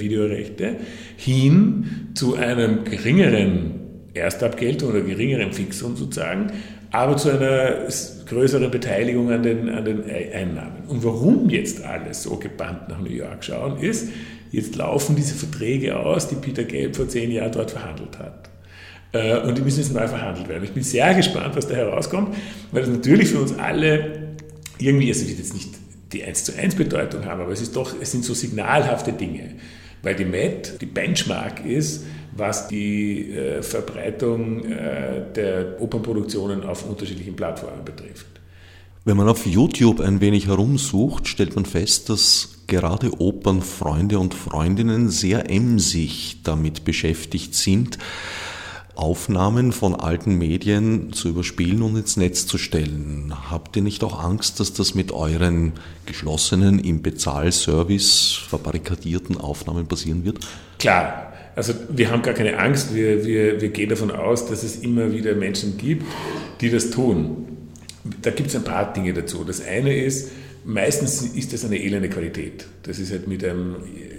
[0.00, 0.74] Videorechte,
[1.16, 3.83] hin zu einem geringeren
[4.14, 6.52] Erstabgeltung oder geringeren Fixum sozusagen,
[6.90, 7.88] aber zu einer
[8.26, 10.84] größeren Beteiligung an den, an den Einnahmen.
[10.86, 14.08] Und warum jetzt alles so gebannt nach New York schauen, ist,
[14.52, 18.50] jetzt laufen diese Verträge aus, die Peter Gelb vor zehn Jahren dort verhandelt hat.
[19.12, 20.64] Äh, und die müssen jetzt neu verhandelt werden.
[20.64, 22.36] Ich bin sehr gespannt, was da herauskommt,
[22.70, 24.34] weil das natürlich für uns alle
[24.78, 25.70] irgendwie, also wird jetzt nicht
[26.12, 29.56] die 1 zu 1 Bedeutung haben, aber es ist doch, es sind so signalhafte Dinge.
[30.02, 32.04] Weil die MET die Benchmark ist,
[32.36, 38.26] was die äh, Verbreitung äh, der Opernproduktionen auf unterschiedlichen Plattformen betrifft.
[39.04, 45.10] Wenn man auf YouTube ein wenig herumsucht, stellt man fest, dass gerade Opernfreunde und Freundinnen
[45.10, 47.98] sehr emsig damit beschäftigt sind,
[48.94, 53.34] Aufnahmen von alten Medien zu überspielen und ins Netz zu stellen.
[53.50, 55.72] Habt ihr nicht auch Angst, dass das mit euren
[56.06, 60.38] geschlossenen, im Bezahlservice verbarrikadierten Aufnahmen passieren wird?
[60.78, 61.33] Klar.
[61.56, 65.12] Also wir haben gar keine Angst, wir, wir, wir gehen davon aus, dass es immer
[65.12, 66.04] wieder Menschen gibt,
[66.60, 67.46] die das tun.
[68.22, 69.44] Da gibt es ein paar Dinge dazu.
[69.44, 70.30] Das eine ist,
[70.64, 72.66] meistens ist das eine elende Qualität.
[72.82, 74.13] Das ist halt mit einem äh,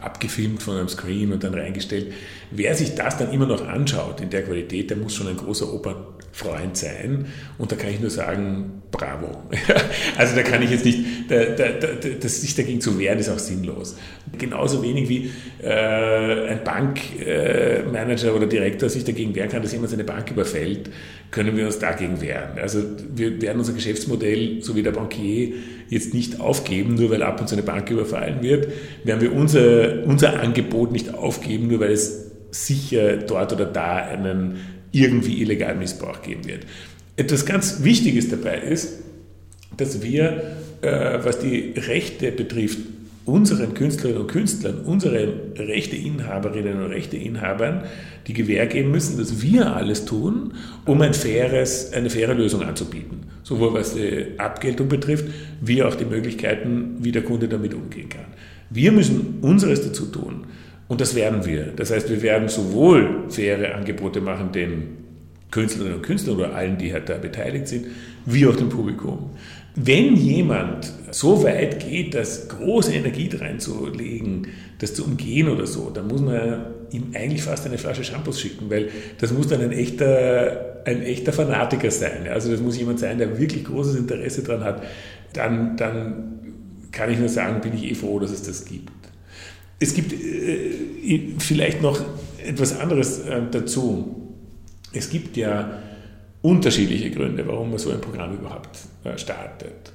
[0.00, 2.12] abgefilmt von einem Screen und dann reingestellt.
[2.50, 5.72] Wer sich das dann immer noch anschaut in der Qualität, der muss schon ein großer
[5.72, 7.26] Opernfreund sein.
[7.58, 9.42] Und da kann ich nur sagen, bravo.
[10.16, 11.88] also da kann ich jetzt nicht, da, da, da,
[12.20, 13.96] das sich dagegen zu wehren, ist auch sinnlos.
[14.38, 15.30] Genauso wenig wie
[15.62, 20.90] äh, ein Bankmanager äh, oder Direktor sich dagegen wehren kann, dass jemand seine Bank überfällt,
[21.30, 22.58] können wir uns dagegen wehren.
[22.60, 22.82] Also
[23.14, 25.54] wir werden unser Geschäftsmodell, so wie der Bankier,
[25.92, 28.68] jetzt nicht aufgeben, nur weil ab und zu eine Bank überfallen wird.
[29.04, 34.56] Werden wir unser, unser Angebot nicht aufgeben, nur weil es sicher dort oder da einen
[34.90, 36.66] irgendwie illegalen Missbrauch geben wird.
[37.16, 39.00] Etwas ganz Wichtiges dabei ist,
[39.76, 42.78] dass wir, äh, was die Rechte betrifft,
[43.24, 47.84] unseren Künstlerinnen und Künstlern, unseren Rechteinhaberinnen und Rechteinhabern
[48.26, 50.54] die Gewähr geben müssen, dass wir alles tun,
[50.86, 53.20] um ein faires, eine faire Lösung anzubieten.
[53.42, 55.26] Sowohl was die Abgeltung betrifft,
[55.60, 58.26] wie auch die Möglichkeiten, wie der Kunde damit umgehen kann.
[58.70, 60.46] Wir müssen unseres dazu tun.
[60.88, 61.72] Und das werden wir.
[61.74, 65.02] Das heißt, wir werden sowohl faire Angebote machen den
[65.50, 67.86] Künstlerinnen und Künstlern oder allen, die halt da beteiligt sind,
[68.26, 69.30] wie auch dem Publikum.
[69.74, 74.48] Wenn jemand so weit geht, das große Energie reinzulegen,
[74.78, 78.68] das zu umgehen oder so, dann muss man ihm eigentlich fast eine Flasche Shampoos schicken,
[78.68, 82.28] weil das muss dann ein echter, ein echter Fanatiker sein.
[82.30, 84.82] Also das muss jemand sein, der wirklich großes Interesse daran hat.
[85.32, 86.40] Dann, dann
[86.90, 88.92] kann ich nur sagen, bin ich eh froh, dass es das gibt.
[89.80, 91.98] Es gibt äh, vielleicht noch
[92.44, 94.34] etwas anderes äh, dazu.
[94.92, 95.78] Es gibt ja
[96.42, 99.92] unterschiedliche Gründe, warum man so ein Programm überhaupt äh, startet.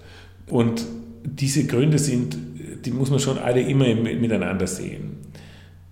[0.49, 0.85] Und
[1.23, 2.37] diese Gründe sind,
[2.85, 5.17] die muss man schon alle immer miteinander sehen.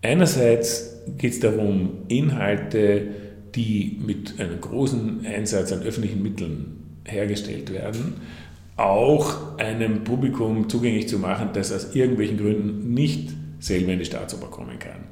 [0.02, 3.08] Einerseits geht es darum, Inhalte,
[3.56, 8.16] die mit einem großen Einsatz an öffentlichen Mitteln hergestellt werden,
[8.78, 13.30] auch einem Publikum zugänglich zu machen, das aus irgendwelchen Gründen nicht
[13.60, 15.05] selber in die Staatsoper kommen kann.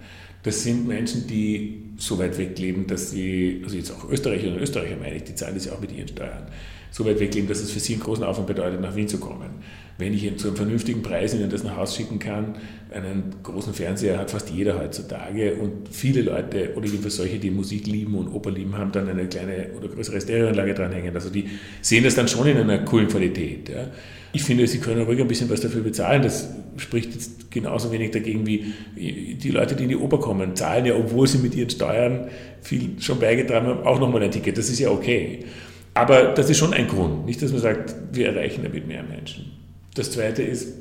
[0.43, 4.57] Das sind Menschen, die so weit weg leben, dass sie, also jetzt auch Österreicher und
[4.57, 6.47] Österreicher meine ich, die zahlen das ja auch mit ihren Steuern,
[6.91, 9.19] so weit weg leben, dass es für sie einen großen Aufwand bedeutet, nach Wien zu
[9.19, 9.49] kommen.
[9.97, 12.55] Wenn ich zu einem vernünftigen Preis ihnen das nach Hause schicken kann,
[12.91, 17.87] einen großen Fernseher hat fast jeder heutzutage und viele Leute oder jedenfalls solche, die Musik
[17.87, 21.15] lieben und Oper lieben, haben dann eine kleine oder größere Stereoanlage dranhängen.
[21.15, 21.45] Also die
[21.81, 23.69] sehen das dann schon in einer coolen Qualität.
[23.69, 23.87] Ja.
[24.36, 26.23] Ich finde, sie können ruhig ein bisschen was dafür bezahlen.
[26.23, 30.86] Das spricht jetzt genauso wenig dagegen wie die Leute, die in die Oper kommen, zahlen
[30.86, 32.27] ja, obwohl sie mit ihren Steuern
[32.61, 34.57] viel schon beigetragen haben, auch nochmal ein Ticket.
[34.57, 35.45] Das ist ja okay.
[35.93, 37.27] Aber das ist schon ein Grund.
[37.27, 39.51] Nicht, dass man sagt, wir erreichen damit mehr Menschen.
[39.93, 40.73] Das zweite ist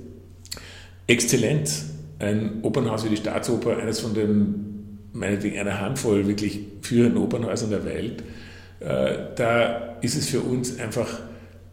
[1.07, 1.91] Exzellenz.
[2.19, 7.85] Ein Opernhaus wie die Staatsoper, eines von den, meinetwegen einer Handvoll wirklich führenden Opernhäusern der
[7.85, 8.23] Welt,
[8.81, 11.09] äh, da ist es für uns einfach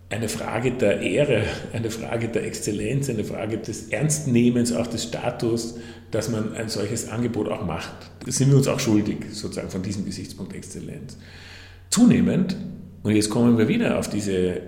[0.10, 5.76] eine Frage der Ehre, eine Frage der Exzellenz, eine Frage des Ernstnehmens, auch des Status,
[6.10, 7.93] dass man ein solches Angebot auch macht.
[8.26, 11.18] Das sind wir uns auch schuldig, sozusagen von diesem Gesichtspunkt Exzellenz.
[11.91, 12.55] Zunehmend,
[13.03, 14.62] und jetzt kommen wir wieder auf diese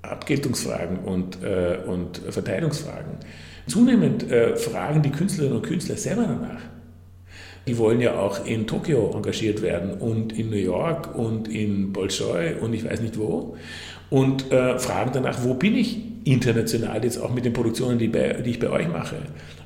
[0.00, 3.18] Abgeltungsfragen und, äh, und Verteilungsfragen.
[3.66, 6.62] Zunehmend äh, fragen die Künstlerinnen und Künstler selber danach.
[7.66, 12.54] Die wollen ja auch in Tokio engagiert werden und in New York und in Bolshoi
[12.58, 13.56] und ich weiß nicht wo
[14.10, 18.34] und äh, fragen danach, wo bin ich international jetzt auch mit den Produktionen, die, bei,
[18.44, 19.16] die ich bei euch mache?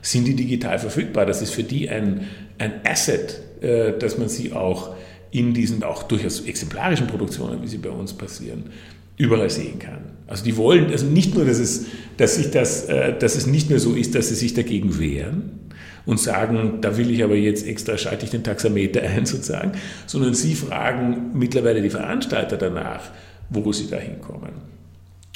[0.00, 1.26] Sind die digital verfügbar?
[1.26, 2.28] Das ist für die ein,
[2.58, 4.94] ein Asset, äh, dass man sie auch
[5.30, 8.64] in diesen auch durchaus exemplarischen Produktionen, wie sie bei uns passieren,
[9.16, 10.00] überall sehen kann.
[10.26, 11.86] Also die wollen, also nicht nur, dass es,
[12.16, 15.70] dass sich das, äh, dass es nicht nur so ist, dass sie sich dagegen wehren
[16.04, 19.72] und sagen, da will ich aber jetzt extra, schalte ich den Taxameter ein sozusagen,
[20.06, 23.10] sondern sie fragen mittlerweile die Veranstalter danach,
[23.54, 24.52] wo sie da hinkommen.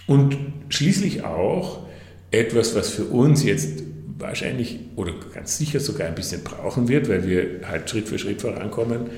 [0.06, 0.36] Und
[0.68, 1.86] schließlich auch
[2.30, 3.82] etwas, was für uns jetzt
[4.18, 8.40] wahrscheinlich oder ganz sicher sogar ein bisschen brauchen wird, weil wir halt Schritt für Schritt
[8.40, 9.10] vorankommen,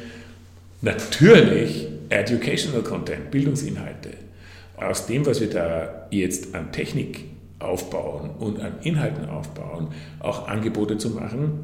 [0.83, 4.11] natürlich Educational Content, Bildungsinhalte.
[4.77, 7.25] Aus dem, was wir da jetzt an Technik
[7.59, 9.89] aufbauen und an Inhalten aufbauen,
[10.21, 11.59] auch Angebote zu machen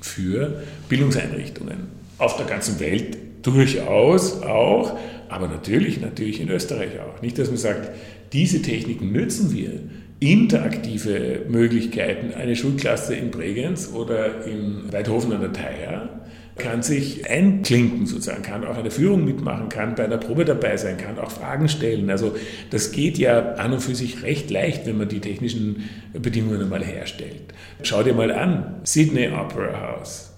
[0.00, 4.98] für Bildungseinrichtungen auf der ganzen Welt durchaus auch,
[5.32, 7.22] aber natürlich, natürlich in Österreich auch.
[7.22, 7.90] Nicht, dass man sagt,
[8.32, 9.80] diese Techniken nützen wir,
[10.20, 16.22] interaktive Möglichkeiten, eine Schulklasse in Bregenz oder in Weidhofen an der Theier
[16.56, 20.98] kann sich einklinken sozusagen, kann auch eine Führung mitmachen, kann bei einer Probe dabei sein,
[20.98, 22.10] kann auch Fragen stellen.
[22.10, 22.36] Also
[22.70, 26.84] das geht ja an und für sich recht leicht, wenn man die technischen Bedingungen einmal
[26.84, 27.54] herstellt.
[27.82, 30.32] Schau dir mal an, Sydney Opera House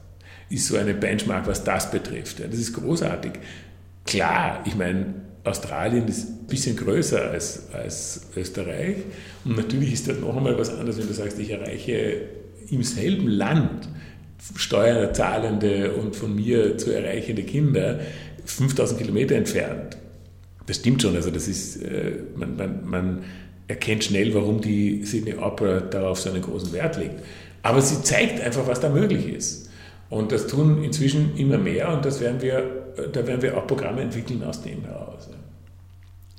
[0.51, 2.41] ist so eine Benchmark, was das betrifft.
[2.41, 3.33] Das ist großartig.
[4.05, 8.97] Klar, ich meine, Australien ist ein bisschen größer als, als Österreich
[9.45, 12.23] und natürlich ist das noch einmal was anderes, wenn du sagst, ich erreiche
[12.71, 13.89] im selben Land
[14.57, 18.01] Steuerzahlende und von mir zu erreichende Kinder
[18.45, 19.97] 5000 Kilometer entfernt.
[20.67, 23.25] Das stimmt schon, also das ist, äh, man, man, man
[23.69, 27.23] erkennt schnell, warum die Sydney Opera darauf so einen großen Wert legt.
[27.63, 29.64] Aber sie zeigt einfach, was da möglich ist.
[30.15, 34.01] Und das tun inzwischen immer mehr und das werden wir, da werden wir auch Programme
[34.01, 35.29] entwickeln aus dem heraus.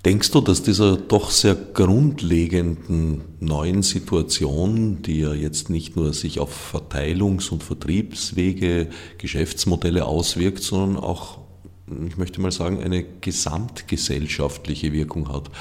[0.06, 6.40] Denkst du, dass dieser doch sehr grundlegenden neuen Situation, die ja jetzt nicht nur sich
[6.40, 11.40] auf Verteilungs- und Vertriebswege, Geschäftsmodelle auswirkt, sondern auch,
[12.08, 15.52] ich möchte mal sagen, eine gesamtgesellschaftliche Wirkung hat,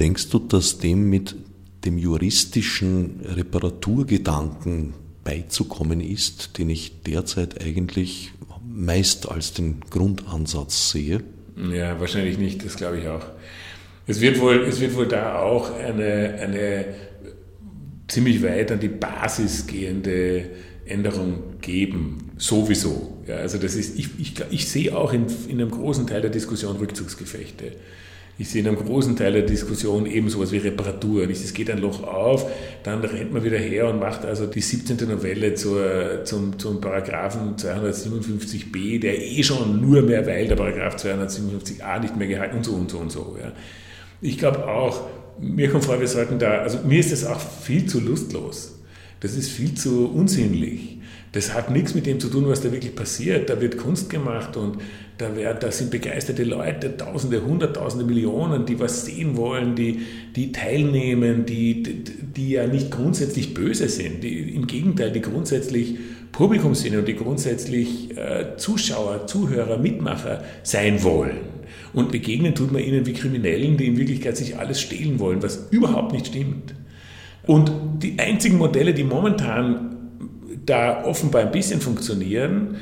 [0.00, 1.36] denkst du, dass dem mit
[1.84, 4.94] dem juristischen Reparaturgedanken
[5.24, 8.32] beizukommen ist, den ich derzeit eigentlich
[8.66, 11.22] meist als den Grundansatz sehe?
[11.72, 13.24] Ja, wahrscheinlich nicht, das glaube ich auch.
[14.06, 16.84] Es wird wohl, es wird wohl da auch eine, eine
[18.08, 20.50] ziemlich weit an die Basis gehende
[20.84, 23.18] Änderung geben, sowieso.
[23.26, 26.30] Ja, also das ist, ich, ich, ich sehe auch in, in einem großen Teil der
[26.30, 27.72] Diskussion Rückzugsgefechte.
[28.36, 31.28] Ich sehe in einem großen Teil der Diskussion eben sowas wie Reparatur.
[31.30, 32.50] Es geht ein Loch auf,
[32.82, 35.08] dann rennt man wieder her und macht also die 17.
[35.08, 42.00] Novelle zur, zum, zum Paragraphen 257b, der eh schon nur mehr, weil der Paragraph 257a
[42.00, 43.36] nicht mehr gehalten und so und so und so.
[43.40, 43.52] Ja.
[44.20, 45.02] Ich glaube auch,
[45.40, 48.80] mir kommt vor, wir sollten da, also mir ist das auch viel zu lustlos.
[49.20, 50.98] Das ist viel zu unsinnlich.
[51.32, 53.50] Das hat nichts mit dem zu tun, was da wirklich passiert.
[53.50, 54.78] Da wird Kunst gemacht und
[55.18, 60.00] da, wär, da sind begeisterte Leute, Tausende, Hunderttausende, Millionen, die was sehen wollen, die,
[60.34, 65.98] die teilnehmen, die, die, die ja nicht grundsätzlich böse sind, die im Gegenteil, die grundsätzlich
[66.32, 71.54] Publikum sind und die grundsätzlich äh, Zuschauer, Zuhörer, Mitmacher sein wollen.
[71.92, 75.68] Und begegnen tut man ihnen wie Kriminellen, die in Wirklichkeit sich alles stehlen wollen, was
[75.70, 76.74] überhaupt nicht stimmt.
[77.46, 77.70] Und
[78.02, 79.94] die einzigen Modelle, die momentan
[80.66, 82.76] da offenbar ein bisschen funktionieren,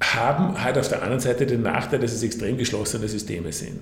[0.00, 3.80] haben halt auf der anderen Seite den Nachteil, dass es extrem geschlossene Systeme sind.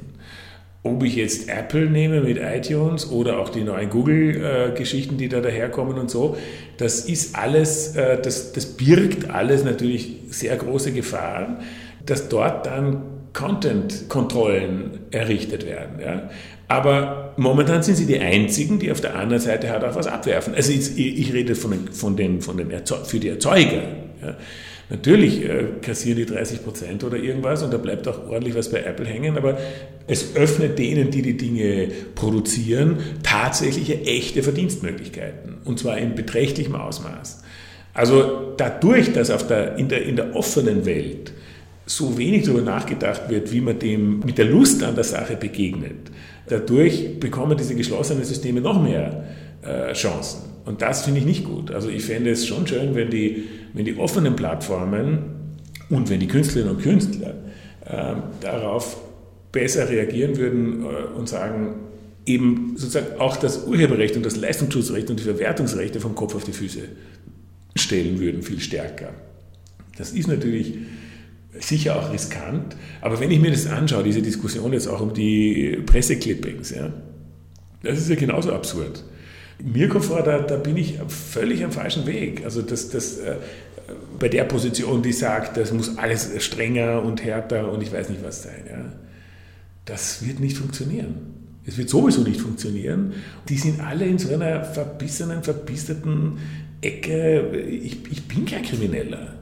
[0.82, 5.98] Ob ich jetzt Apple nehme mit iTunes oder auch die neuen Google-Geschichten, die da daherkommen
[5.98, 6.36] und so,
[6.76, 11.60] das ist alles, äh, das, das birgt alles natürlich sehr große Gefahren,
[12.04, 13.02] dass dort dann
[13.32, 16.00] Content-Kontrollen errichtet werden.
[16.00, 16.30] Ja.
[16.68, 20.54] Aber momentan sind sie die einzigen, die auf der anderen Seite halt auch was abwerfen.
[20.54, 22.70] Also ich, ich rede von den, von den, von den
[23.04, 23.82] für die Erzeuger.
[24.22, 24.36] Ja.
[24.90, 28.82] Natürlich äh, kassieren die 30 Prozent oder irgendwas und da bleibt auch ordentlich was bei
[28.82, 29.56] Apple hängen, aber
[30.06, 37.42] es öffnet denen, die die Dinge produzieren, tatsächliche echte Verdienstmöglichkeiten und zwar in beträchtlichem Ausmaß.
[37.94, 41.32] Also dadurch, dass auf der, in, der, in der offenen Welt
[41.86, 46.10] so wenig darüber nachgedacht wird, wie man dem mit der Lust an der Sache begegnet,
[46.48, 49.24] dadurch bekommen diese geschlossenen Systeme noch mehr
[49.62, 50.54] äh, Chancen.
[50.64, 51.70] Und das finde ich nicht gut.
[51.70, 53.44] Also ich fände es schon schön, wenn die,
[53.74, 55.58] wenn die offenen Plattformen
[55.90, 57.34] und wenn die Künstlerinnen und Künstler
[57.84, 58.96] äh, darauf
[59.52, 61.74] besser reagieren würden äh, und sagen,
[62.24, 66.52] eben sozusagen auch das Urheberrecht und das Leistungsschutzrecht und die Verwertungsrechte vom Kopf auf die
[66.52, 66.80] Füße
[67.76, 69.10] stellen würden, viel stärker.
[69.98, 70.74] Das ist natürlich
[71.60, 75.78] sicher auch riskant, aber wenn ich mir das anschaue, diese Diskussion jetzt auch um die
[75.84, 76.92] Presseclippings, ja,
[77.82, 79.04] das ist ja genauso absurd.
[79.62, 82.44] Mir kommt vor, da, da bin ich völlig am falschen Weg.
[82.44, 83.36] Also das, das, äh,
[84.18, 88.24] bei der Position, die sagt, das muss alles strenger und härter und ich weiß nicht
[88.24, 88.64] was sein.
[88.68, 88.92] Ja.
[89.84, 91.34] Das wird nicht funktionieren.
[91.66, 93.14] Es wird sowieso nicht funktionieren.
[93.48, 96.38] Die sind alle in so einer verbissenen, verbisterten
[96.80, 97.58] Ecke.
[97.58, 99.34] Ich, ich bin kein Krimineller.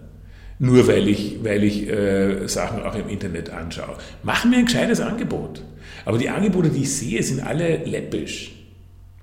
[0.58, 3.96] Nur weil ich, weil ich äh, Sachen auch im Internet anschaue.
[4.22, 5.62] Machen mir ein gescheites Angebot.
[6.04, 8.52] Aber die Angebote, die ich sehe, sind alle läppisch.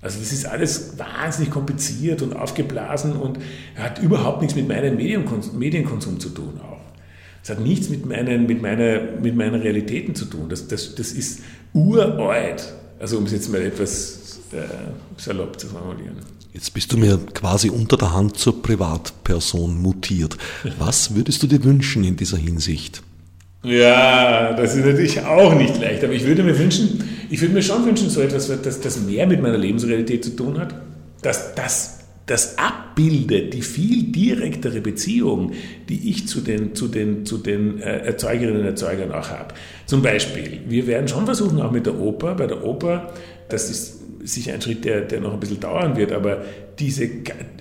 [0.02, 3.38] Also das ist alles wahnsinnig kompliziert und aufgeblasen und
[3.76, 6.80] hat überhaupt nichts mit meinem Medienkonsum zu tun auch.
[7.42, 10.48] Es hat nichts mit meinen, mit meiner, mit meinen Realitäten zu tun.
[10.48, 11.40] Das, das, das ist
[11.72, 12.72] uralt.
[12.98, 14.58] Also um es jetzt mal etwas äh,
[15.16, 16.16] salopp zu formulieren.
[16.52, 20.36] Jetzt bist du mir quasi unter der Hand zur Privatperson mutiert.
[20.78, 23.02] Was würdest du dir wünschen in dieser Hinsicht?
[23.62, 27.62] Ja, das ist natürlich auch nicht leicht, aber ich würde mir wünschen, ich würde mir
[27.62, 30.74] schon wünschen, so etwas, das, das mehr mit meiner Lebensrealität zu tun hat,
[31.22, 35.52] dass das, das abbildet die viel direktere Beziehung,
[35.88, 39.54] die ich zu den, zu den, zu den äh, Erzeugerinnen und Erzeugern auch habe.
[39.86, 43.12] Zum Beispiel, wir werden schon versuchen, auch mit der Oper, bei der Oper,
[43.48, 46.42] das ist sicher ein Schritt, der, der noch ein bisschen dauern wird, aber
[46.80, 47.08] diese,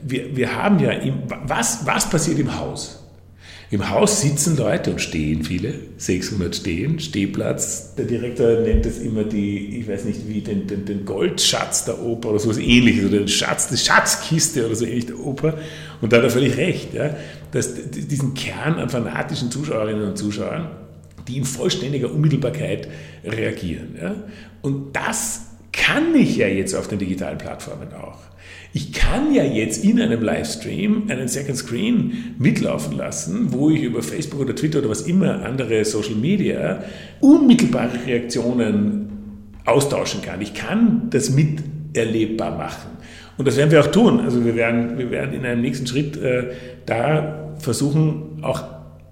[0.03, 2.98] wir, wir haben ja, im, was, was passiert im Haus?
[3.71, 7.93] Im Haus sitzen Leute und stehen viele, 600 stehen, Stehplatz.
[7.95, 12.01] Der Direktor nennt es immer die, ich weiß nicht wie, den, den, den Goldschatz der
[12.01, 15.53] Oper oder so etwas ähnliches, oder den Schatz, die Schatzkiste oder so ähnlich der Oper.
[16.01, 17.15] Und da hat er völlig recht, ja,
[17.51, 20.71] dass diesen Kern an fanatischen Zuschauerinnen und Zuschauern,
[21.27, 22.87] die in vollständiger Unmittelbarkeit
[23.23, 23.95] reagieren.
[24.01, 24.15] Ja.
[24.63, 25.41] Und das
[25.71, 28.17] kann ich ja jetzt auf den digitalen Plattformen auch.
[28.71, 34.03] Ich kann ja jetzt in einem Livestream einen Second Screen mitlaufen lassen, wo ich über
[34.03, 36.83] Facebook oder Twitter oder was immer andere Social Media
[37.19, 39.09] unmittelbare Reaktionen
[39.65, 40.39] austauschen kann.
[40.41, 42.89] Ich kann das miterlebbar machen.
[43.37, 44.19] Und das werden wir auch tun.
[44.19, 46.51] Also wir werden, wir werden in einem nächsten Schritt äh,
[46.85, 48.63] da versuchen, auch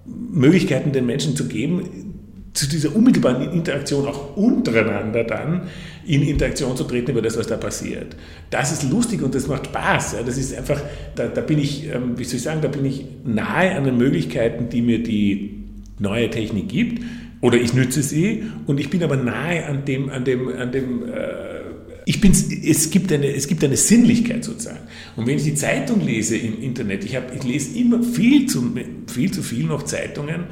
[0.04, 2.08] Möglichkeiten den Menschen zu geben,
[2.52, 5.62] zu dieser unmittelbaren Interaktion auch untereinander dann
[6.08, 8.16] in Interaktion zu treten über das, was da passiert.
[8.50, 10.14] Das ist lustig und das macht Spaß.
[10.14, 10.22] Ja.
[10.22, 10.80] Das ist einfach,
[11.14, 13.98] da, da bin ich, ähm, wie soll ich sagen, da bin ich nahe an den
[13.98, 15.64] Möglichkeiten, die mir die
[15.98, 17.02] neue Technik gibt.
[17.40, 21.08] Oder ich nütze sie und ich bin aber nahe an dem, an dem, an dem
[21.08, 21.58] äh,
[22.04, 24.78] ich bin, es, gibt eine, es gibt eine Sinnlichkeit sozusagen.
[25.14, 28.74] Und wenn ich die Zeitung lese im Internet, ich, hab, ich lese immer viel zu,
[29.06, 30.44] viel zu viel noch Zeitungen,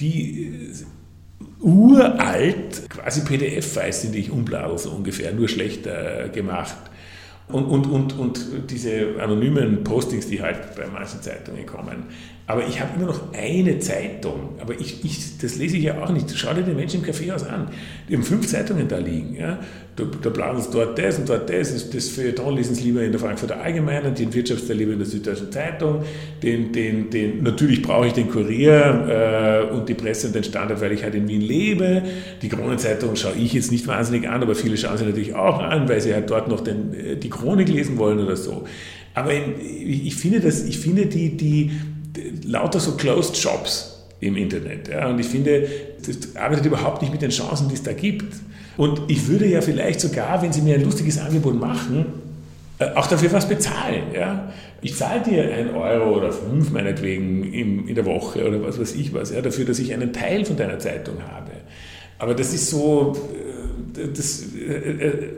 [0.00, 0.50] die
[1.62, 6.76] uralt, quasi PDF-Files sind, die ich umbladel, so ungefähr, nur schlechter gemacht.
[7.48, 12.04] Und, und, und, und diese anonymen Postings, die halt bei manchen Zeitungen kommen.
[12.46, 14.56] Aber ich habe immer noch eine Zeitung.
[14.60, 16.26] Aber ich, ich, das lese ich ja auch nicht.
[16.36, 17.68] Schau dir den Menschen im Kaffeehaus an.
[18.08, 19.36] Die haben fünf Zeitungen da liegen.
[19.36, 19.60] Ja.
[19.94, 21.90] Da, da planen sie dort das und dort das.
[21.90, 25.52] Das Feuilleton lesen sie lieber in der Frankfurter Allgemeinen, den Wirtschaftsteil lieber in der Süddeutschen
[25.52, 26.02] Zeitung.
[26.42, 30.80] Den, den, den, natürlich brauche ich den Kurier äh, und die Presse und den Standard,
[30.80, 32.02] weil ich halt in Wien lebe.
[32.42, 35.88] Die Kronenzeitung schaue ich jetzt nicht wahnsinnig an, aber viele schauen sie natürlich auch an,
[35.88, 38.64] weil sie halt dort noch den, äh, die Chronik lesen wollen oder so.
[39.14, 41.70] Aber ich finde, das, ich finde die, die,
[42.44, 44.88] lauter so Closed Shops im Internet.
[44.88, 45.68] Ja, und ich finde,
[46.04, 48.34] das arbeitet überhaupt nicht mit den Chancen, die es da gibt.
[48.76, 52.06] Und ich würde ja vielleicht sogar, wenn Sie mir ein lustiges Angebot machen,
[52.78, 54.04] äh, auch dafür was bezahlen.
[54.14, 54.52] Ja?
[54.80, 59.12] Ich zahle dir ein Euro oder fünf meinetwegen in, der Woche oder was weiß ich
[59.12, 61.52] was, ja, dafür, dass ich einen Teil von deiner Zeitung habe.
[62.18, 63.14] Aber das ist so,
[63.96, 65.28] äh, das, äh,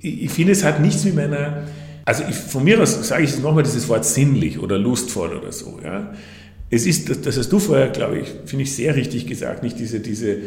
[0.00, 1.64] ich finde, es hat nichts mit meiner
[2.08, 5.78] also ich, von mir aus sage ich nochmal dieses Wort sinnlich oder lustvoll oder so.
[5.84, 6.14] Ja.
[6.70, 9.78] Es ist, das, das hast du vorher, glaube ich, finde ich sehr richtig gesagt, nicht
[9.78, 10.38] diese, diese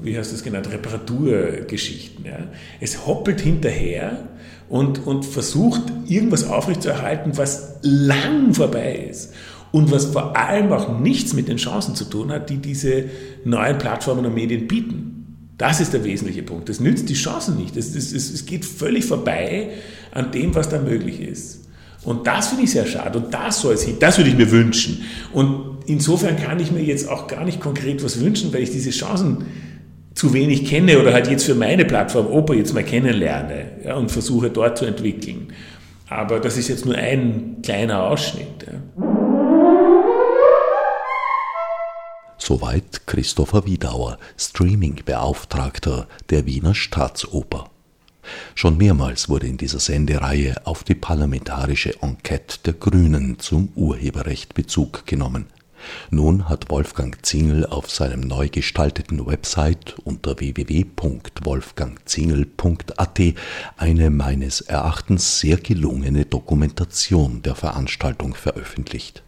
[0.00, 2.24] wie hast du es genannt, Reparaturgeschichten.
[2.24, 2.48] Ja.
[2.80, 4.26] Es hoppelt hinterher
[4.70, 9.34] und, und versucht, irgendwas aufrechtzuerhalten, was lang vorbei ist
[9.70, 13.04] und was vor allem auch nichts mit den Chancen zu tun hat, die diese
[13.44, 15.21] neuen Plattformen und Medien bieten.
[15.58, 16.68] Das ist der wesentliche Punkt.
[16.68, 17.76] Das nützt die Chancen nicht.
[17.76, 19.70] Es, es, es geht völlig vorbei
[20.12, 21.68] an dem, was da möglich ist.
[22.04, 23.18] Und das finde ich sehr schade.
[23.18, 23.96] Und das soll es hin.
[24.00, 25.04] Das würde ich mir wünschen.
[25.32, 28.90] Und insofern kann ich mir jetzt auch gar nicht konkret was wünschen, weil ich diese
[28.90, 29.46] Chancen
[30.14, 34.10] zu wenig kenne oder halt jetzt für meine Plattform Oper jetzt mal kennenlerne ja, und
[34.10, 35.52] versuche dort zu entwickeln.
[36.08, 38.66] Aber das ist jetzt nur ein kleiner Ausschnitt.
[38.66, 39.11] Ja.
[42.52, 47.70] Soweit Christopher Wiedauer, Streaming-Beauftragter der Wiener Staatsoper.
[48.54, 55.06] Schon mehrmals wurde in dieser Sendereihe auf die parlamentarische Enquete der Grünen zum Urheberrecht Bezug
[55.06, 55.46] genommen.
[56.10, 63.20] Nun hat Wolfgang Zingel auf seinem neu gestalteten Website unter www.wolfgangzingel.at
[63.78, 69.22] eine meines Erachtens sehr gelungene Dokumentation der Veranstaltung veröffentlicht